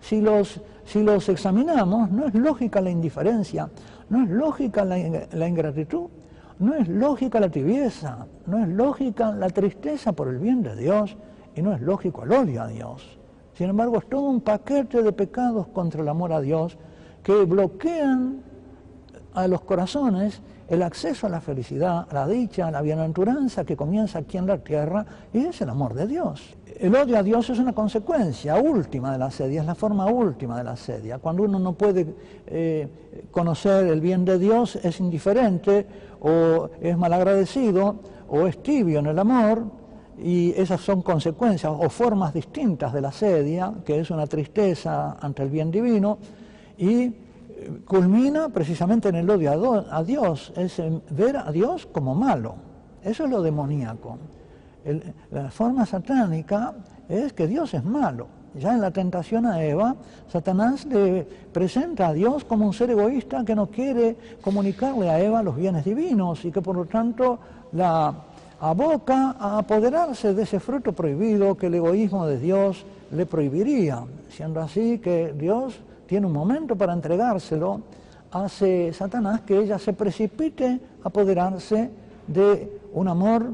Si 0.00 0.20
los, 0.20 0.60
si 0.84 1.02
los 1.02 1.28
examinamos, 1.28 2.10
no 2.10 2.26
es 2.26 2.34
lógica 2.34 2.80
la 2.80 2.90
indiferencia, 2.90 3.70
no 4.08 4.24
es 4.24 4.30
lógica 4.30 4.84
la, 4.84 4.96
la 5.32 5.48
ingratitud, 5.48 6.08
no 6.58 6.74
es 6.74 6.88
lógica 6.88 7.40
la 7.40 7.48
tibieza, 7.48 8.26
no 8.46 8.58
es 8.58 8.68
lógica 8.68 9.32
la 9.32 9.48
tristeza 9.48 10.12
por 10.12 10.28
el 10.28 10.38
bien 10.38 10.62
de 10.62 10.76
Dios 10.76 11.16
y 11.54 11.62
no 11.62 11.72
es 11.72 11.80
lógico 11.80 12.24
el 12.24 12.32
odio 12.32 12.62
a 12.62 12.68
Dios. 12.68 13.18
Sin 13.54 13.70
embargo, 13.70 13.98
es 13.98 14.08
todo 14.08 14.22
un 14.22 14.40
paquete 14.40 15.02
de 15.02 15.12
pecados 15.12 15.68
contra 15.68 16.02
el 16.02 16.08
amor 16.08 16.32
a 16.32 16.40
Dios 16.40 16.78
que 17.22 17.44
bloquean 17.44 18.42
a 19.34 19.46
los 19.48 19.60
corazones 19.62 20.40
el 20.68 20.82
acceso 20.82 21.26
a 21.26 21.30
la 21.30 21.40
felicidad, 21.40 22.06
a 22.08 22.14
la 22.14 22.28
dicha, 22.28 22.68
a 22.68 22.70
la 22.70 22.80
bienaventuranza 22.80 23.64
que 23.64 23.76
comienza 23.76 24.20
aquí 24.20 24.36
en 24.36 24.46
la 24.46 24.58
tierra 24.58 25.04
y 25.32 25.38
es 25.38 25.60
el 25.60 25.68
amor 25.68 25.94
de 25.94 26.06
Dios. 26.06 26.56
El 26.78 26.94
odio 26.94 27.18
a 27.18 27.22
Dios 27.22 27.50
es 27.50 27.58
una 27.58 27.72
consecuencia 27.72 28.56
última 28.56 29.12
de 29.12 29.18
la 29.18 29.30
sedia, 29.30 29.60
es 29.60 29.66
la 29.66 29.74
forma 29.74 30.06
última 30.06 30.56
de 30.56 30.64
la 30.64 30.76
sedia. 30.76 31.18
Cuando 31.18 31.42
uno 31.42 31.58
no 31.58 31.72
puede 31.72 32.14
eh, 32.46 32.88
conocer 33.30 33.86
el 33.86 34.00
bien 34.00 34.24
de 34.24 34.38
Dios, 34.38 34.76
es 34.76 35.00
indiferente 35.00 35.86
o 36.20 36.70
es 36.80 36.96
malagradecido 36.96 37.96
o 38.28 38.46
es 38.46 38.62
tibio 38.62 39.00
en 39.00 39.06
el 39.06 39.18
amor, 39.18 39.64
y 40.22 40.52
esas 40.56 40.80
son 40.80 41.02
consecuencias 41.02 41.72
o 41.76 41.88
formas 41.88 42.32
distintas 42.34 42.92
de 42.92 43.00
la 43.00 43.10
sedia, 43.10 43.72
que 43.84 43.98
es 43.98 44.10
una 44.10 44.26
tristeza 44.26 45.16
ante 45.20 45.42
el 45.42 45.48
bien 45.48 45.70
divino, 45.70 46.18
y 46.76 47.12
culmina 47.84 48.48
precisamente 48.48 49.08
en 49.08 49.16
el 49.16 49.30
odio 49.30 49.84
a 49.90 50.02
Dios, 50.02 50.52
es 50.56 50.82
ver 51.10 51.36
a 51.36 51.50
Dios 51.52 51.86
como 51.86 52.14
malo. 52.14 52.54
Eso 53.02 53.24
es 53.24 53.30
lo 53.30 53.42
demoníaco. 53.42 54.18
la 55.30 55.50
forma 55.50 55.86
satánica 55.86 56.74
es 57.08 57.32
que 57.32 57.46
Dios 57.46 57.74
es 57.74 57.84
malo. 57.84 58.26
Ya 58.54 58.72
en 58.72 58.80
la 58.80 58.90
tentación 58.90 59.46
a 59.46 59.62
Eva, 59.62 59.94
Satanás 60.28 60.84
le 60.86 61.26
presenta 61.52 62.08
a 62.08 62.12
Dios 62.12 62.44
como 62.44 62.66
un 62.66 62.72
ser 62.72 62.90
egoísta 62.90 63.44
que 63.44 63.54
no 63.54 63.66
quiere 63.66 64.16
comunicarle 64.40 65.08
a 65.08 65.20
Eva 65.20 65.42
los 65.42 65.54
bienes 65.54 65.84
divinos 65.84 66.44
y 66.44 66.50
que 66.50 66.60
por 66.60 66.74
lo 66.74 66.84
tanto 66.86 67.38
la 67.72 68.12
aboca 68.60 69.36
a 69.38 69.58
apoderarse 69.58 70.34
de 70.34 70.42
ese 70.42 70.58
fruto 70.58 70.92
prohibido 70.92 71.56
que 71.56 71.66
el 71.66 71.74
egoísmo 71.74 72.26
de 72.26 72.38
Dios 72.38 72.84
le 73.12 73.24
prohibiría, 73.24 74.04
siendo 74.28 74.60
así 74.60 74.98
que 74.98 75.32
Dios 75.32 75.80
tiene 76.10 76.26
un 76.26 76.32
momento 76.32 76.74
para 76.74 76.92
entregárselo, 76.92 77.82
hace 78.32 78.92
Satanás 78.92 79.42
que 79.42 79.56
ella 79.56 79.78
se 79.78 79.92
precipite 79.92 80.80
a 81.04 81.06
apoderarse 81.06 81.88
de 82.26 82.80
un 82.92 83.06
amor 83.06 83.52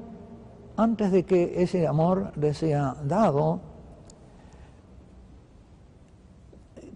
antes 0.74 1.12
de 1.12 1.24
que 1.24 1.62
ese 1.62 1.86
amor 1.86 2.32
le 2.36 2.54
sea 2.54 2.96
dado. 3.04 3.60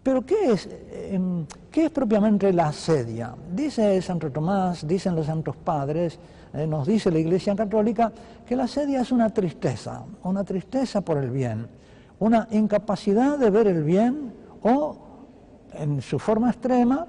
Pero 0.03 0.25
¿qué 0.25 0.51
es, 0.51 0.67
em, 0.93 1.45
¿qué 1.71 1.85
es 1.85 1.91
propiamente 1.91 2.51
la 2.55 2.69
asedia? 2.69 3.35
Dice 3.55 4.01
Santo 4.01 4.31
Tomás, 4.31 4.89
dicen 4.89 5.15
los 5.15 5.27
santos 5.27 5.57
padres, 5.57 6.19
eh, 6.55 6.67
nos 6.67 6.87
dice 6.87 7.11
la 7.11 7.19
Iglesia 7.19 7.55
Católica, 7.55 8.11
que 8.47 8.57
la 8.57 8.65
asedia 8.65 9.03
es 9.03 9.13
una 9.13 9.29
tristeza, 9.29 10.05
una 10.23 10.43
tristeza 10.43 11.03
por 11.03 11.19
el 11.19 11.29
bien, 11.29 11.67
una 12.19 12.49
incapacidad 12.51 13.37
de 13.37 13.51
ver 13.51 13.67
el 13.67 13.85
bien 13.85 14.33
o 14.63 15.10
en 15.75 16.01
su 16.03 16.19
forma 16.19 16.51
extrema, 16.51 17.07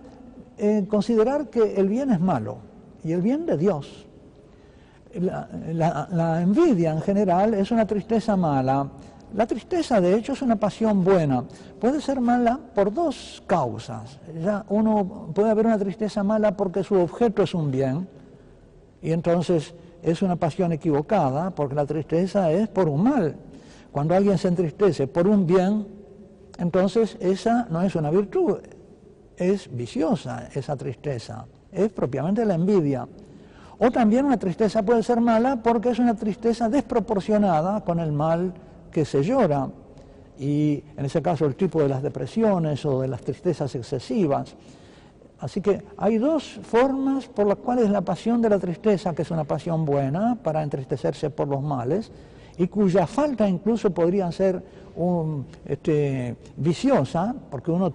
considerar 0.87 1.49
que 1.49 1.75
el 1.75 1.89
bien 1.89 2.11
es 2.11 2.19
malo 2.19 2.57
y 3.03 3.11
el 3.11 3.21
bien 3.21 3.45
de 3.45 3.57
Dios. 3.57 4.05
La, 5.73 6.41
envidia 6.41 6.91
en 6.91 7.01
general 7.01 7.53
es 7.53 7.71
una 7.71 7.85
tristeza 7.85 8.35
mala. 8.37 8.87
La 9.33 9.47
tristeza, 9.47 9.99
de 9.99 10.15
hecho, 10.15 10.33
es 10.33 10.41
una 10.41 10.57
pasión 10.57 11.03
buena. 11.03 11.43
Puede 11.79 12.01
ser 12.01 12.19
mala 12.19 12.59
por 12.73 12.93
dos 12.93 13.41
causas. 13.47 14.19
Ya 14.41 14.65
uno 14.69 15.31
puede 15.33 15.49
haber 15.49 15.65
una 15.65 15.77
tristeza 15.77 16.23
mala 16.23 16.55
porque 16.55 16.83
su 16.83 16.95
objeto 16.95 17.43
es 17.43 17.53
un 17.53 17.71
bien 17.71 18.07
y 19.01 19.11
entonces 19.11 19.73
es 20.03 20.21
una 20.21 20.35
pasión 20.35 20.71
equivocada 20.71 21.51
porque 21.51 21.75
la 21.75 21.85
tristeza 21.85 22.51
es 22.51 22.67
por 22.67 22.87
un 22.89 23.03
mal. 23.03 23.35
Cuando 23.91 24.15
alguien 24.15 24.37
se 24.37 24.47
entristece 24.47 25.07
por 25.07 25.27
un 25.27 25.45
bien, 25.45 25.85
entonces 26.57 27.17
esa 27.19 27.67
no 27.69 27.81
es 27.81 27.95
una 27.95 28.11
virtud, 28.11 28.59
es 29.37 29.69
viciosa 29.75 30.49
esa 30.53 30.75
tristeza, 30.75 31.45
es 31.71 31.91
propiamente 31.91 32.45
la 32.45 32.55
envidia. 32.55 33.07
O 33.79 33.89
también 33.89 34.25
una 34.25 34.37
tristeza 34.37 34.83
puede 34.83 35.01
ser 35.01 35.19
mala 35.19 35.63
porque 35.63 35.89
es 35.89 35.97
una 35.97 36.15
tristeza 36.15 36.69
desproporcionada 36.69 37.81
con 37.81 37.99
el 37.99 38.11
mal 38.11 38.53
que 38.91 39.05
se 39.05 39.23
llora. 39.23 39.69
Y 40.37 40.83
en 40.95 41.05
ese 41.05 41.21
caso 41.21 41.45
el 41.45 41.55
tipo 41.55 41.81
de 41.81 41.89
las 41.89 42.03
depresiones 42.03 42.85
o 42.85 43.01
de 43.01 43.07
las 43.07 43.21
tristezas 43.21 43.73
excesivas. 43.73 44.55
Así 45.39 45.61
que 45.61 45.83
hay 45.97 46.19
dos 46.19 46.59
formas 46.61 47.27
por 47.27 47.47
las 47.47 47.57
cuales 47.57 47.89
la 47.89 48.01
pasión 48.01 48.39
de 48.43 48.49
la 48.49 48.59
tristeza, 48.59 49.15
que 49.15 49.23
es 49.23 49.31
una 49.31 49.45
pasión 49.45 49.85
buena 49.85 50.35
para 50.35 50.61
entristecerse 50.61 51.31
por 51.31 51.47
los 51.47 51.63
males, 51.63 52.11
y 52.61 52.67
cuya 52.67 53.07
falta 53.07 53.49
incluso 53.49 53.89
podría 53.89 54.31
ser 54.31 54.61
este, 55.65 56.35
viciosa, 56.57 57.33
porque 57.49 57.71
uno 57.71 57.91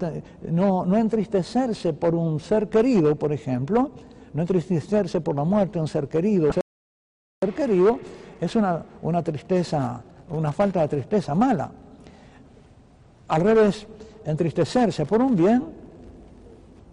no, 0.51 0.85
no, 0.85 0.97
entristecerse 0.97 1.93
por 1.93 2.17
un 2.17 2.41
ser 2.41 2.69
querido, 2.69 3.15
por 3.15 3.33
ejemplo, 3.33 3.93
no 4.35 4.43
entristecerse 4.43 5.21
por 5.21 5.37
la 5.37 5.45
muerte 5.45 5.75
de 5.75 5.83
un 5.83 5.87
ser 5.87 6.09
querido, 6.09 6.51
ser 6.53 7.55
querido 7.55 8.01
es 8.41 8.57
una, 8.57 8.83
una 9.03 9.23
tristeza, 9.23 10.03
una 10.31 10.51
falta 10.51 10.81
de 10.81 10.89
tristeza 10.89 11.33
mala. 11.37 11.71
Al 13.29 13.43
revés, 13.43 13.87
entristecerse 14.25 15.07
por 15.07 15.23
un 15.23 15.37
bien, 15.37 15.63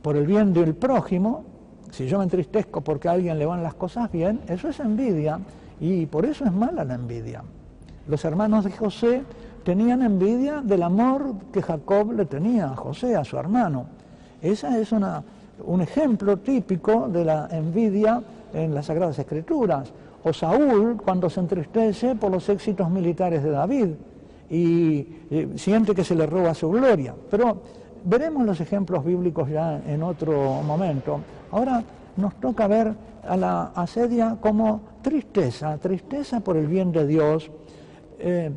por 0.04 0.16
el 0.16 0.28
bien 0.28 0.54
del 0.54 0.76
prójimo, 0.76 1.44
si 1.90 2.06
yo 2.06 2.20
me 2.20 2.26
entristezco 2.26 2.82
porque 2.82 3.08
a 3.08 3.14
alguien 3.14 3.40
le 3.40 3.48
van 3.48 3.64
las 3.64 3.74
cosas 3.74 4.12
bien, 4.12 4.42
eso 4.48 4.70
es 4.70 4.80
envidia 4.80 5.40
y 5.80 6.06
por 6.06 6.24
eso 6.26 6.46
es 6.46 6.52
mala 6.54 6.84
la 6.84 6.94
envidia. 6.94 7.42
Los 8.08 8.26
hermanos 8.26 8.66
de 8.66 8.72
José 8.72 9.24
tenían 9.64 10.02
envidia 10.02 10.62
del 10.62 10.84
amor 10.84 11.36
que 11.52 11.62
Jacob 11.62 12.12
le 12.12 12.26
tenía 12.26 12.66
a 12.66 12.76
José, 12.76 13.16
a 13.16 13.24
su 13.24 13.38
hermano. 13.38 13.86
Ese 14.42 14.82
es 14.82 14.92
una, 14.92 15.24
un 15.66 15.82
ejemplo 15.82 16.38
típico 16.38 17.08
de 17.08 17.24
la 17.24 17.48
envidia 17.50 18.22
en 18.54 18.76
las 18.76 18.88
Sagradas 18.88 19.18
Escrituras. 19.20 19.92
O 20.26 20.32
Saúl 20.32 20.98
cuando 21.04 21.30
se 21.30 21.42
entristece 21.42 22.16
por 22.16 22.32
los 22.32 22.48
éxitos 22.48 22.90
militares 22.90 23.44
de 23.44 23.50
David 23.50 23.90
y, 24.50 25.08
siente 25.56 25.96
que 25.96 26.04
se 26.04 26.16
le 26.16 26.26
roba 26.26 26.54
su 26.54 26.70
gloria. 26.70 27.14
Pero 27.30 27.58
veremos 28.06 28.46
los 28.46 28.60
ejemplos 28.62 29.04
bíblicos 29.04 29.50
ya 29.50 29.82
en 29.86 30.04
otro 30.04 30.62
momento. 30.62 31.20
Ahora 31.52 31.84
nos 32.16 32.36
toca 32.36 32.68
ver 32.68 32.94
a 33.28 33.36
la 33.38 33.72
asedia 33.76 34.38
como 34.40 34.82
tristeza, 35.02 35.78
tristeza 35.78 36.40
por 36.42 36.56
el 36.58 36.68
bien 36.68 36.92
de 36.92 37.08
Dios, 37.08 37.50
eh, 38.24 38.52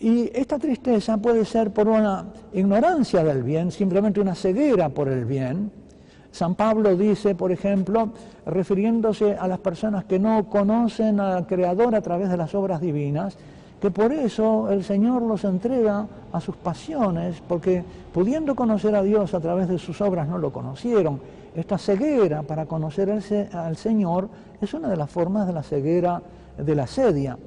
y 0.00 0.28
esta 0.34 0.58
tristeza 0.58 1.16
puede 1.16 1.44
ser 1.44 1.72
por 1.72 1.86
una 1.86 2.24
ignorancia 2.52 3.22
del 3.22 3.44
bien, 3.44 3.70
simplemente 3.70 4.20
una 4.20 4.34
ceguera 4.34 4.88
por 4.88 5.08
el 5.08 5.24
bien. 5.24 5.70
San 6.32 6.56
Pablo 6.56 6.96
dice, 6.96 7.36
por 7.36 7.52
ejemplo, 7.52 8.10
refiriéndose 8.44 9.36
a 9.36 9.46
las 9.46 9.60
personas 9.60 10.04
que 10.04 10.18
no 10.18 10.48
conocen 10.48 11.20
al 11.20 11.46
Creador 11.46 11.94
a 11.94 12.00
través 12.00 12.30
de 12.30 12.36
las 12.36 12.52
obras 12.56 12.80
divinas, 12.80 13.36
que 13.80 13.92
por 13.92 14.12
eso 14.12 14.70
el 14.72 14.82
Señor 14.82 15.22
los 15.22 15.44
entrega 15.44 16.08
a 16.32 16.40
sus 16.40 16.56
pasiones, 16.56 17.40
porque 17.46 17.84
pudiendo 18.12 18.56
conocer 18.56 18.96
a 18.96 19.02
Dios 19.02 19.34
a 19.34 19.40
través 19.40 19.68
de 19.68 19.78
sus 19.78 20.00
obras 20.00 20.26
no 20.26 20.38
lo 20.38 20.52
conocieron. 20.52 21.20
Esta 21.54 21.78
ceguera 21.78 22.42
para 22.42 22.66
conocer 22.66 23.08
al 23.52 23.76
Señor 23.76 24.28
es 24.60 24.74
una 24.74 24.88
de 24.88 24.96
las 24.96 25.10
formas 25.10 25.46
de 25.46 25.52
la 25.52 25.62
ceguera 25.62 26.20
de 26.58 26.74
la 26.74 26.86
sedia. 26.88 27.38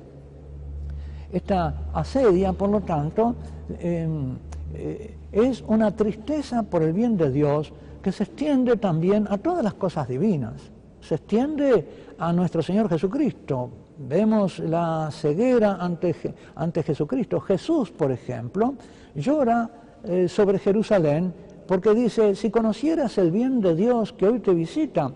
Esta 1.35 1.73
asedia, 1.93 2.53
por 2.53 2.69
lo 2.69 2.79
tanto, 2.79 3.35
em, 3.79 4.37
eh, 4.73 5.17
es 5.33 5.61
una 5.67 5.93
tristeza 5.93 6.63
por 6.63 6.81
el 6.81 6.93
bien 6.93 7.17
de 7.17 7.29
Dios 7.29 7.73
que 8.01 8.13
se 8.13 8.23
extiende 8.23 8.77
también 8.77 9.27
a 9.29 9.37
todas 9.37 9.61
las 9.61 9.73
cosas 9.73 10.07
divinas. 10.07 10.53
Se 11.01 11.15
extiende 11.15 12.13
a 12.17 12.31
nuestro 12.31 12.61
Señor 12.63 12.87
Jesucristo. 12.87 13.69
Vemos 13.97 14.59
la 14.59 15.09
ceguera 15.11 15.75
ante, 15.75 16.15
ante 16.55 16.83
Jesucristo. 16.83 17.41
Jesús, 17.41 17.91
por 17.91 18.13
ejemplo, 18.13 18.75
llora 19.13 19.69
eh, 20.05 20.29
sobre 20.29 20.57
Jerusalén 20.57 21.33
porque 21.67 21.93
dice, 21.93 22.35
si 22.35 22.49
conocieras 22.49 23.17
el 23.17 23.31
bien 23.31 23.59
de 23.59 23.75
Dios 23.75 24.13
que 24.13 24.27
hoy 24.27 24.39
te 24.39 24.53
visita, 24.53 25.11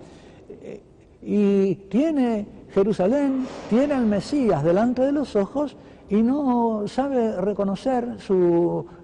eh, 0.50 0.82
y 1.22 1.76
tiene 1.90 2.46
Jerusalén, 2.74 3.48
tiene 3.70 3.94
al 3.94 4.06
Mesías 4.06 4.66
delante 4.66 5.02
de 5.02 5.14
los 5.14 5.38
ojos, 5.38 5.78
y 6.10 6.22
no 6.22 6.88
sabe 6.88 7.40
reconocer 7.40 8.18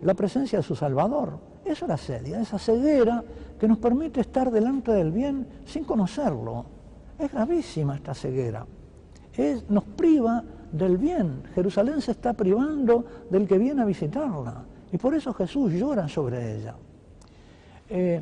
la 0.01 0.13
presencia 0.13 0.59
de 0.59 0.63
su 0.63 0.75
Salvador. 0.75 1.37
Eso 1.63 1.85
es 1.85 1.89
la 1.89 1.97
sedia, 1.97 2.41
esa 2.41 2.59
ceguera 2.59 3.23
que 3.59 3.67
nos 3.67 3.77
permite 3.77 4.21
estar 4.21 4.51
delante 4.51 4.91
del 4.91 5.11
bien 5.11 5.47
sin 5.65 5.83
conocerlo. 5.83 6.65
Es 7.17 7.31
gravísima 7.31 7.95
esta 7.95 8.13
ceguera. 8.13 8.65
Nos 9.69 9.83
priva 9.83 10.43
del 10.71 10.97
bien. 10.97 11.43
Jerusalén 11.53 12.01
se 12.01 12.11
está 12.11 12.33
privando 12.33 13.05
del 13.29 13.47
que 13.47 13.57
viene 13.57 13.81
a 13.81 13.85
visitarla. 13.85 14.63
Y 14.91 14.97
por 14.97 15.13
eso 15.13 15.33
Jesús 15.33 15.73
llora 15.73 16.07
sobre 16.07 16.57
ella. 16.57 16.75
Eh, 17.89 18.21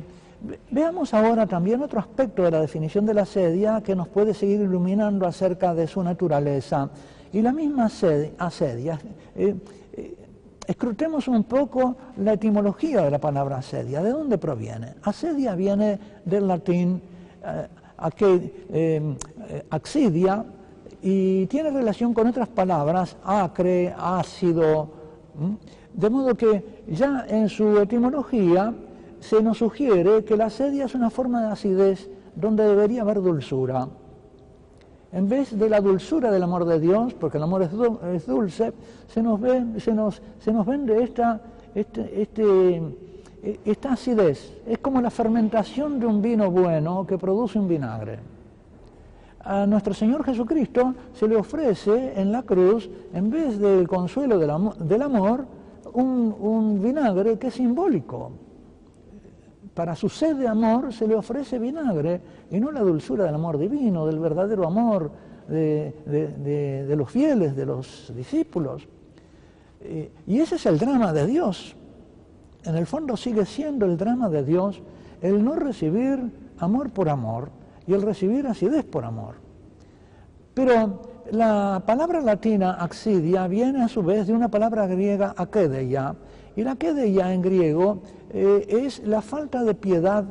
veamos 0.70 1.14
ahora 1.14 1.46
también 1.46 1.82
otro 1.82 2.00
aspecto 2.00 2.42
de 2.42 2.50
la 2.50 2.60
definición 2.60 3.06
de 3.06 3.14
la 3.14 3.24
sedia 3.24 3.80
que 3.82 3.94
nos 3.94 4.08
puede 4.08 4.34
seguir 4.34 4.60
iluminando 4.60 5.26
acerca 5.26 5.74
de 5.74 5.86
su 5.86 6.02
naturaleza. 6.02 6.90
Y 7.34 7.42
la 7.42 7.52
misma 7.52 7.86
asedia, 7.86 9.00
eh, 9.34 9.56
eh, 9.92 10.14
escrutemos 10.68 11.26
un 11.26 11.42
poco 11.42 11.96
la 12.18 12.34
etimología 12.34 13.02
de 13.02 13.10
la 13.10 13.18
palabra 13.18 13.56
asedia. 13.56 14.00
¿De 14.04 14.10
dónde 14.10 14.38
proviene? 14.38 14.94
Asedia 15.02 15.56
viene 15.56 15.98
del 16.24 16.46
latín 16.46 17.02
eh, 18.70 19.16
axidia 19.68 20.44
y 21.02 21.46
tiene 21.46 21.72
relación 21.72 22.14
con 22.14 22.28
otras 22.28 22.46
palabras, 22.46 23.16
acre, 23.24 23.92
ácido. 23.98 24.90
De 25.92 26.08
modo 26.08 26.36
que 26.36 26.84
ya 26.86 27.26
en 27.28 27.48
su 27.48 27.80
etimología 27.80 28.72
se 29.18 29.42
nos 29.42 29.58
sugiere 29.58 30.24
que 30.24 30.36
la 30.36 30.46
asedia 30.46 30.84
es 30.84 30.94
una 30.94 31.10
forma 31.10 31.42
de 31.42 31.48
acidez 31.48 32.08
donde 32.36 32.64
debería 32.64 33.02
haber 33.02 33.20
dulzura. 33.20 33.88
En 35.14 35.28
vez 35.28 35.56
de 35.56 35.68
la 35.68 35.80
dulzura 35.80 36.32
del 36.32 36.42
amor 36.42 36.64
de 36.64 36.80
Dios, 36.80 37.14
porque 37.14 37.36
el 37.36 37.44
amor 37.44 37.62
es, 37.62 37.70
dulce, 38.26 38.72
se 39.06 39.22
nos, 39.22 40.20
se 40.40 40.52
nos, 40.52 40.66
vende 40.66 41.04
esta, 41.04 41.40
este, 41.72 42.20
este, 42.20 42.82
esta 43.64 43.92
acidez. 43.92 44.60
Es 44.66 44.78
como 44.78 45.00
la 45.00 45.10
fermentación 45.10 46.00
de 46.00 46.06
un 46.06 46.20
vino 46.20 46.50
bueno 46.50 47.06
que 47.06 47.16
produce 47.16 47.60
un 47.60 47.68
vinagre. 47.68 48.18
A 49.38 49.66
nuestro 49.66 49.94
Señor 49.94 50.24
Jesucristo 50.24 50.96
se 51.12 51.28
le 51.28 51.36
ofrece 51.36 52.20
en 52.20 52.32
la 52.32 52.42
cruz, 52.42 52.90
en 53.12 53.30
vez 53.30 53.60
del 53.60 53.86
consuelo 53.86 54.36
del 54.36 55.02
amor, 55.02 55.46
un, 55.92 56.34
un 56.40 56.82
vinagre 56.82 57.38
que 57.38 57.46
es 57.46 57.54
simbólico, 57.54 58.32
para 59.74 59.96
su 59.96 60.08
sed 60.08 60.36
de 60.36 60.48
amor 60.48 60.92
se 60.92 61.06
le 61.06 61.16
ofrece 61.16 61.58
vinagre 61.58 62.20
y 62.50 62.60
no 62.60 62.70
la 62.70 62.80
dulzura 62.80 63.24
del 63.24 63.34
amor 63.34 63.58
divino, 63.58 64.06
del 64.06 64.20
verdadero 64.20 64.66
amor 64.66 65.10
de, 65.48 66.94
los 66.96 67.10
fieles, 67.10 67.56
de 67.56 67.66
los 67.66 68.12
discípulos. 68.14 68.86
Eh, 69.80 70.12
y 70.26 70.38
ese 70.40 70.56
es 70.56 70.66
el 70.66 70.78
drama 70.78 71.12
de 71.12 71.26
Dios. 71.26 71.76
En 72.64 72.76
el 72.76 72.86
fondo 72.86 73.16
sigue 73.16 73.44
siendo 73.44 73.84
el 73.84 73.96
drama 73.96 74.28
de 74.28 74.44
Dios 74.44 74.80
el 75.20 75.44
no 75.44 75.54
recibir 75.56 76.20
amor 76.58 76.90
por 76.90 77.08
amor 77.08 77.50
y 77.86 77.92
el 77.92 78.02
recibir 78.02 78.46
acidez 78.46 78.84
por 78.84 79.04
amor. 79.04 79.34
Pero 80.54 81.02
la 81.30 81.82
palabra 81.84 82.20
latina 82.20 82.74
axidia 82.74 83.46
viene 83.48 83.82
a 83.82 83.88
su 83.88 84.02
vez 84.02 84.26
de 84.26 84.32
una 84.32 84.48
palabra 84.48 84.86
griega 84.86 85.34
akedeia, 85.36 86.14
y 86.56 86.62
la 86.62 86.72
akedeia 86.72 87.32
en 87.32 87.42
griego 87.42 87.98
eh, 88.30 88.66
es 88.68 89.06
la 89.06 89.22
falta 89.22 89.62
de 89.64 89.74
piedad 89.74 90.24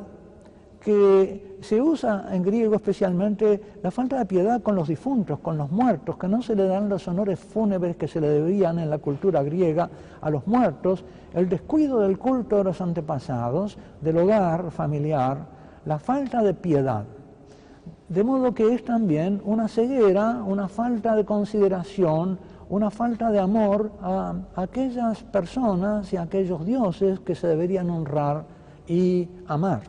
que 0.80 1.56
se 1.62 1.80
usa 1.80 2.26
en 2.30 2.42
griego 2.42 2.74
especialmente, 2.74 3.58
la 3.82 3.90
falta 3.90 4.18
de 4.18 4.26
piedad 4.26 4.60
con 4.60 4.74
los 4.74 4.86
difuntos, 4.86 5.38
con 5.38 5.56
los 5.56 5.70
muertos, 5.70 6.18
que 6.18 6.28
no 6.28 6.42
se 6.42 6.54
le 6.54 6.64
dan 6.64 6.90
los 6.90 7.08
honores 7.08 7.40
fúnebres 7.40 7.96
que 7.96 8.06
se 8.06 8.20
le 8.20 8.28
debían 8.28 8.78
en 8.78 8.90
la 8.90 8.98
cultura 8.98 9.42
griega 9.42 9.88
a 10.20 10.28
los 10.28 10.46
muertos, 10.46 11.04
el 11.32 11.48
descuido 11.48 12.00
del 12.00 12.18
culto 12.18 12.58
de 12.58 12.64
los 12.64 12.82
antepasados, 12.82 13.78
del 14.02 14.18
hogar 14.18 14.70
familiar, 14.70 15.46
la 15.86 15.98
falta 15.98 16.42
de 16.42 16.52
piedad. 16.52 17.04
De 18.10 18.22
modo 18.22 18.52
que 18.52 18.74
es 18.74 18.84
también 18.84 19.40
una 19.46 19.68
ceguera, 19.68 20.42
una 20.46 20.68
falta 20.68 21.16
de 21.16 21.24
consideración, 21.24 22.38
una 22.74 22.90
falta 22.90 23.30
de 23.30 23.38
amor 23.38 23.92
a 24.02 24.34
aquellas 24.56 25.22
personas 25.22 26.12
y 26.12 26.16
a 26.16 26.22
aquellos 26.22 26.66
dioses 26.66 27.20
que 27.20 27.36
se 27.36 27.46
deberían 27.46 27.88
honrar 27.88 28.44
y 28.88 29.28
amar. 29.46 29.82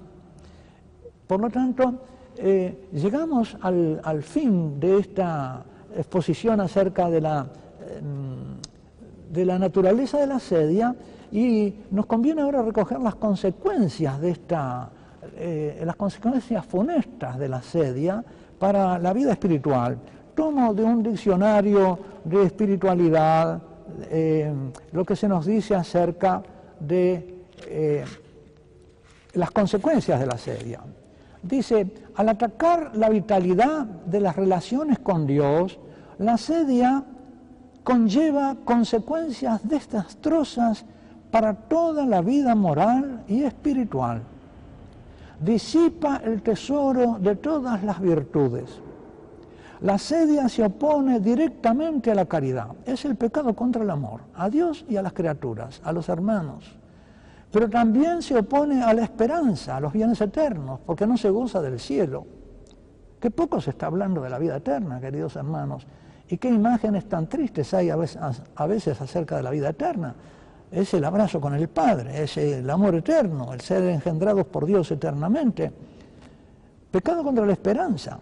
Por 1.26 1.42
lo 1.42 1.50
tanto, 1.50 1.96
eh, 2.38 2.88
llegamos 2.94 3.58
al, 3.62 4.22
fin 4.22 4.80
de 4.80 5.00
esta 5.00 5.66
exposición 5.98 6.62
acerca 6.62 7.10
de 7.10 7.22
la, 7.22 7.48
em, 7.90 8.60
de 9.34 9.46
la 9.46 9.58
naturaleza 9.58 10.20
de 10.20 10.28
la 10.28 10.40
sedia 10.40 10.96
y 11.32 11.74
nos 11.90 12.06
conviene 12.06 12.44
ahora 12.44 12.62
recoger 12.62 13.00
las 13.00 13.16
consecuencias 13.16 14.22
de 14.22 14.30
esta, 14.30 14.92
eh, 15.36 15.82
las 15.84 15.96
consecuencias 15.96 16.64
funestas 16.64 17.40
de 17.40 17.50
la 17.50 17.64
sedia 17.64 18.24
para 18.60 19.00
la 19.00 19.12
vida 19.12 19.32
espiritual 19.32 19.98
tomo 20.36 20.74
de 20.74 20.84
un 20.84 21.02
diccionario 21.02 21.98
de 22.26 22.44
espiritualidad 22.44 23.62
eh, 24.10 24.52
lo 24.92 25.06
que 25.06 25.16
se 25.16 25.28
nos 25.28 25.46
dice 25.46 25.76
acerca 25.76 26.42
de 26.80 27.46
eh, 27.68 28.04
las 29.34 29.52
consecuencias 29.52 30.20
de 30.20 30.26
la 30.26 30.38
sedia. 30.38 30.82
Dice, 31.42 31.94
al 32.16 32.30
atacar 32.30 32.92
la 32.96 33.10
vitalidad 33.10 33.86
de 33.86 34.20
las 34.20 34.36
relaciones 34.36 35.00
con 35.00 35.28
Dios, 35.28 35.80
la 36.18 36.38
sedia 36.38 37.04
conlleva 37.84 38.58
consecuencias 38.66 39.68
desastrosas 39.68 40.86
para 41.30 41.54
toda 41.54 42.06
la 42.06 42.22
vida 42.22 42.56
moral 42.56 43.24
y 43.28 43.44
espiritual. 43.44 44.24
Disipa 45.40 46.22
el 46.24 46.42
tesoro 46.42 47.18
de 47.20 47.36
todas 47.36 47.84
las 47.84 48.02
virtudes 48.02 48.82
la 49.82 49.98
sedia 49.98 50.48
se 50.48 50.64
opone 50.64 51.20
directamente 51.20 52.12
a 52.12 52.16
la 52.16 52.26
caridad. 52.26 52.68
Es 52.86 53.06
el 53.06 53.16
pecado 53.16 53.54
contra 53.56 53.84
el 53.84 53.90
amor, 53.90 54.22
a 54.36 54.50
Dios 54.50 54.86
y 54.88 54.96
a 54.96 55.02
las 55.02 55.14
criaturas, 55.14 55.82
a 55.84 55.92
los 55.92 56.08
hermanos. 56.10 56.76
Pero 57.52 57.70
también 57.70 58.22
se 58.22 58.38
opone 58.38 58.84
a 58.84 58.94
la 58.94 59.04
esperanza, 59.04 59.78
a 59.78 59.80
los 59.80 59.94
bienes 59.94 60.20
eternos, 60.22 60.80
porque 60.86 61.06
no 61.06 61.18
se 61.18 61.30
goza 61.30 61.62
del 61.62 61.80
cielo. 61.80 62.26
Qué 63.20 63.32
poco 63.32 63.62
se 63.62 63.72
está 63.72 63.88
hablando 63.88 64.22
de 64.22 64.30
la 64.30 64.40
vida 64.40 64.58
eterna, 64.58 65.00
queridos 65.00 65.36
hermanos. 65.36 65.86
Y 66.28 66.38
qué 66.38 66.50
imágenes 66.50 67.08
tan 67.08 67.28
tristes 67.28 67.74
hay 67.74 67.90
a 67.90 67.96
veces, 67.96 69.02
acerca 69.02 69.38
de 69.38 69.44
la 69.44 69.52
vida 69.52 69.70
eterna. 69.70 70.16
Es 70.72 70.94
el 70.94 71.06
abrazo 71.06 71.40
con 71.40 71.54
el 71.54 71.68
Padre, 71.70 72.24
es 72.24 72.38
el 72.38 72.70
amor 72.70 72.96
eterno, 72.96 73.54
el 73.54 73.62
ser 73.62 73.84
engendrados 73.84 74.46
por 74.48 74.66
Dios 74.66 74.90
eternamente. 74.92 75.72
Pecado 76.92 77.24
contra 77.24 77.46
la 77.46 77.54
esperanza 77.54 78.20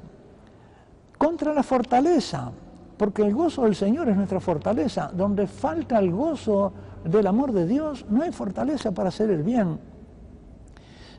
contra 1.17 1.53
la 1.53 1.63
fortaleza, 1.63 2.51
porque 2.97 3.21
el 3.21 3.33
gozo 3.33 3.63
del 3.63 3.75
Señor 3.75 4.09
es 4.09 4.15
nuestra 4.15 4.39
fortaleza. 4.39 5.11
Donde 5.13 5.47
falta 5.47 5.99
el 5.99 6.11
gozo 6.11 6.73
del 7.03 7.27
amor 7.27 7.51
de 7.51 7.65
Dios, 7.65 8.05
no 8.09 8.23
hay 8.23 8.31
fortaleza 8.31 8.91
para 8.91 9.09
hacer 9.09 9.29
el 9.29 9.43
bien. 9.43 9.79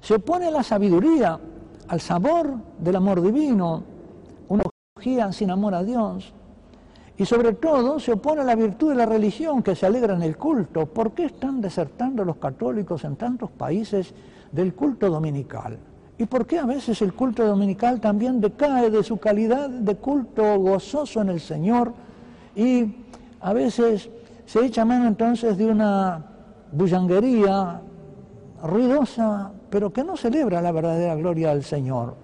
Se 0.01 0.15
opone 0.15 0.47
a 0.47 0.51
la 0.51 0.63
sabiduría, 0.63 1.39
al 1.89 2.01
sabor 2.01 2.55
del 2.79 2.97
amor 2.97 3.23
divino, 3.23 3.83
una 4.49 4.65
teología 4.65 5.33
sin 5.33 5.51
amor 5.51 5.75
a 5.75 5.83
Dios. 5.83 6.35
Y 7.17 7.25
sobre 7.25 7.53
todo 7.53 8.01
se 8.01 8.13
opone 8.13 8.41
a 8.41 8.45
la 8.45 8.57
virtud 8.57 8.91
de 8.91 8.97
la 8.97 9.07
religión 9.07 9.63
que 9.63 9.77
se 9.77 9.87
alegra 9.87 10.15
en 10.15 10.23
el 10.23 10.37
culto. 10.37 10.87
¿Por 10.87 11.13
qué 11.13 11.27
están 11.27 11.61
desertando 11.61 12.25
los 12.25 12.37
católicos 12.37 13.05
en 13.05 13.17
tantos 13.17 13.51
países 13.51 14.13
del 14.51 14.75
culto 14.75 15.09
dominical? 15.09 15.79
¿Y 16.17 16.27
por 16.27 16.47
qué 16.47 16.59
a 16.59 16.67
veces 16.67 17.03
el 17.03 17.13
culto 17.13 17.45
dominical 17.45 18.01
también 18.01 18.41
decae 18.41 18.91
de 18.91 19.03
su 19.03 19.17
calidad 19.17 19.69
de 19.69 19.97
culto 19.97 20.59
gozoso 20.59 21.21
en 21.21 21.29
el 21.29 21.41
Señor 21.41 21.93
y 22.55 22.95
a 23.41 23.53
veces 23.53 24.09
se 24.47 24.65
echa 24.65 24.85
mano 24.85 25.09
entonces 25.09 25.59
de 25.59 25.67
una 25.67 26.25
bullanguería 26.71 27.81
ruidosa, 28.63 29.51
pero 29.71 29.93
que 29.93 30.05
no 30.05 30.17
celebra 30.17 30.63
la 30.63 30.71
verdadera 30.71 31.17
gloria 31.17 31.51
del 31.51 31.65
Señor, 31.65 32.15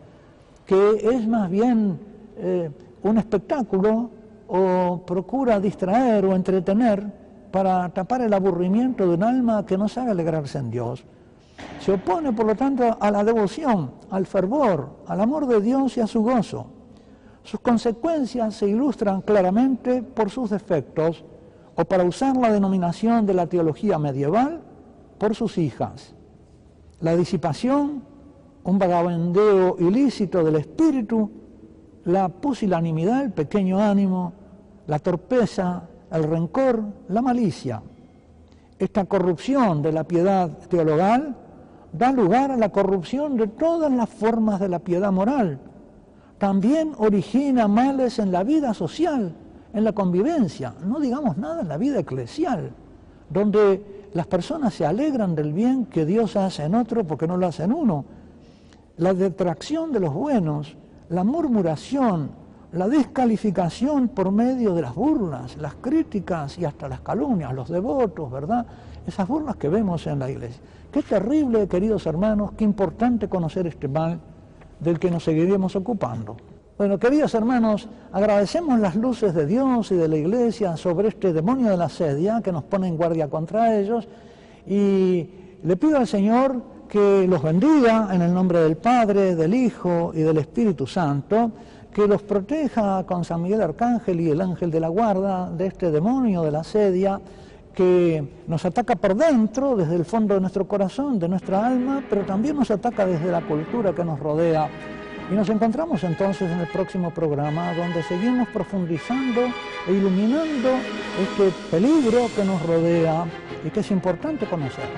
que 0.67 1.01
es 1.03 1.27
más 1.27 1.51
bien 1.51 1.99
eh, 2.37 2.71
un 3.03 3.19
espectáculo 3.19 4.11
o 4.47 5.03
procura 5.05 5.59
distraer 5.59 6.25
o 6.27 6.35
entretener 6.35 7.05
para 7.51 7.89
tapar 7.89 8.23
el 8.23 8.33
aburrimiento 8.33 9.07
de 9.07 9.15
un 9.15 9.23
alma 9.25 9.67
que 9.67 9.77
no 9.77 9.89
sabe 9.89 10.13
alegrarse 10.13 10.59
en 10.59 10.71
Dios. 10.71 11.05
Se 11.81 11.93
opone, 11.93 12.33
por 12.33 12.47
lo 12.47 12.55
tanto, 12.55 12.97
a 13.01 13.11
la 13.11 13.25
devoción, 13.25 13.93
al 14.11 14.27
fervor, 14.27 14.91
al 15.07 15.21
amor 15.21 15.47
de 15.47 15.61
Dios 15.61 15.97
y 15.97 16.01
a 16.01 16.07
su 16.07 16.23
gozo. 16.23 16.67
Sus 17.43 17.61
consecuencias 17.61 18.55
se 18.55 18.69
ilustran 18.69 19.23
claramente 19.23 20.03
por 20.03 20.31
sus 20.31 20.51
defectos, 20.51 21.25
o 21.75 21.85
para 21.85 22.05
usar 22.05 22.37
la 22.37 22.53
denominación 22.53 23.25
de 23.25 23.35
la 23.35 23.47
teología 23.47 23.99
medieval, 23.99 24.61
por 25.17 25.35
sus 25.35 25.57
hijas. 25.57 26.15
La 27.01 27.17
disipación, 27.17 28.03
un 28.65 28.79
vagabundeo 28.79 29.77
ilícito 29.79 30.45
del 30.45 30.57
espíritu, 30.57 31.31
la 32.05 32.29
pusilanimidad, 32.29 33.23
el 33.23 33.33
pequeño 33.33 33.79
ánimo, 33.79 34.33
la 34.87 34.99
torpeza, 34.99 35.85
el 36.11 36.25
rencor, 36.25 36.83
la 37.09 37.23
malicia. 37.23 37.83
Esta 38.79 39.05
corrupción 39.05 39.83
de 39.83 39.93
la 39.93 40.05
piedad 40.05 40.51
teologal 40.69 41.37
da 41.93 42.13
lugar 42.13 42.51
a 42.51 42.57
la 42.57 42.71
corrupción 42.71 43.37
de 43.37 43.47
todas 43.47 43.91
las 43.93 44.09
formas 44.09 44.61
de 44.61 44.69
la 44.69 44.79
piedad 44.79 45.13
moral. 45.13 45.59
También 46.39 46.93
origina 46.99 47.69
males 47.69 48.19
en 48.19 48.33
la 48.33 48.43
vida 48.43 48.73
social, 48.75 49.35
en 49.73 49.85
la 49.85 49.93
convivencia, 49.93 50.75
no 50.85 51.01
digamos 51.01 51.37
nada 51.37 51.63
en 51.63 51.69
la 51.69 51.77
vida 51.77 52.01
eclesial, 52.01 52.73
donde 53.29 54.09
las 54.15 54.27
personas 54.27 54.75
se 54.75 54.87
alegran 54.87 55.35
del 55.35 55.53
bien 55.53 55.87
que 55.87 56.05
Dios 56.05 56.37
hace 56.37 56.65
en 56.65 56.75
otro 56.75 57.05
porque 57.05 57.27
no 57.27 57.37
lo 57.37 57.47
hace 57.47 57.65
en 57.65 57.73
uno. 57.73 58.05
La 58.97 59.15
detracción 59.15 59.93
de 59.93 60.01
los 60.01 60.13
buenos, 60.13 60.77
la 61.09 61.25
murmuración, 61.25 62.31
la 62.73 62.89
descalificación 62.89 64.09
por 64.09 64.31
medio 64.31 64.75
de 64.75 64.83
las 64.83 64.95
burlas, 64.95 65.57
las 65.57 65.75
críticas 65.75 66.59
y 66.59 66.65
hasta 66.65 66.89
las 66.89 67.01
calumnias, 67.01 67.53
los 67.53 67.69
devotos, 67.69 68.31
¿verdad? 68.31 68.67
Esas 69.07 69.27
burlas 69.27 69.57
que 69.57 69.69
vemos 69.69 70.07
en 70.07 70.19
la 70.19 70.31
iglesia. 70.31 70.61
Qué 70.93 71.03
terrible, 71.03 71.69
queridos 71.69 72.05
hermanos, 72.07 72.51
qué 72.57 72.65
importante 72.65 73.29
conocer 73.29 73.67
este 73.69 73.87
mal 73.87 74.19
del 74.81 74.99
que 74.99 75.09
nos 75.09 75.23
seguiremos 75.23 75.77
ocupando. 75.77 76.37
Bueno, 76.77 76.99
queridos 76.99 77.33
hermanos, 77.35 77.89
agradecemos 78.11 78.81
las 78.81 78.97
luces 78.97 79.33
de 79.33 79.47
Dios 79.47 79.93
y 79.93 79.95
de 79.95 80.09
la 80.09 80.17
iglesia 80.17 80.77
sobre 80.77 81.09
este 81.09 81.33
demonio 81.33 81.71
de 81.71 81.77
la 81.77 81.89
sedia 81.89 82.41
que 82.43 82.51
nos 82.51 82.65
pone 82.65 82.89
en 82.89 82.97
guardia 82.97 83.29
contra 83.29 83.79
ellos 83.79 84.09
y 84.67 85.31
le 85.63 85.77
pido 85.77 85.99
al 85.99 86.09
Señor 86.09 86.61
que 86.89 87.25
los 87.29 87.41
bendiga 87.41 88.09
en 88.13 88.23
el 88.23 88.35
nombre 88.35 88.59
del 88.59 88.77
Padre, 88.77 89.37
del 89.37 89.55
Hijo 89.55 90.11
y 90.13 90.23
del 90.23 90.39
Espíritu 90.39 90.89
Santo 90.89 91.53
que 91.93 92.09
los 92.09 92.23
proteja 92.23 93.05
con 93.07 93.25
San 93.25 93.43
Miguel 93.43 93.63
Arcángel 93.63 94.21
y 94.21 94.31
el 94.31 94.41
ángel 94.41 94.73
de 94.73 94.81
la 94.81 94.89
guarda 94.89 95.51
de 95.51 95.67
este 95.67 95.93
demonio 95.93 96.43
de 96.43 96.51
la 96.51 96.65
sedia 96.65 97.21
que 97.75 98.25
nos 98.47 98.65
ataca 98.65 98.97
por 98.97 99.15
dentro, 99.15 99.77
desde 99.77 99.97
el 99.97 100.05
fondo 100.05 100.35
de 100.35 100.41
nuestro 100.41 100.67
corazón, 100.67 101.19
de 101.19 101.29
nuestra 101.29 101.67
alma, 101.67 102.03
pero 102.09 102.23
también 102.23 102.57
nos 102.57 102.71
ataca 102.71 103.07
desde 103.07 103.31
la 103.31 103.41
cultura 103.43 103.93
que 103.93 104.05
nos 104.05 104.19
rodea. 104.19 104.69
Y 105.31 105.35
nos 105.35 105.49
encontramos 105.49 106.03
entonces 106.03 106.51
en 106.51 106.59
el 106.59 106.67
próximo 106.67 107.11
programa 107.13 107.73
donde 107.75 108.03
seguimos 108.03 108.49
profundizando 108.49 109.43
e 109.87 109.93
iluminando 109.93 110.71
este 111.23 111.53
peligro 111.71 112.27
que 112.35 112.45
nos 112.45 112.61
rodea 112.67 113.25
y 113.65 113.71
que 113.71 113.81
es 113.81 113.91
importante 113.93 114.47
conocer. 114.47 114.89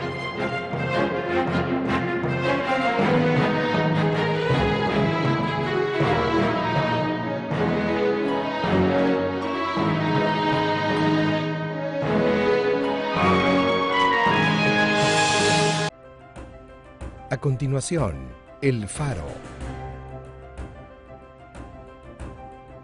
A 17.33 17.39
continuación, 17.39 18.29
El 18.61 18.87
Faro. 18.87 19.25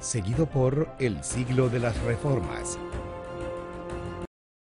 Seguido 0.01 0.47
por 0.47 0.89
El 0.99 1.23
siglo 1.23 1.69
de 1.69 1.81
las 1.81 2.03
reformas 2.05 2.79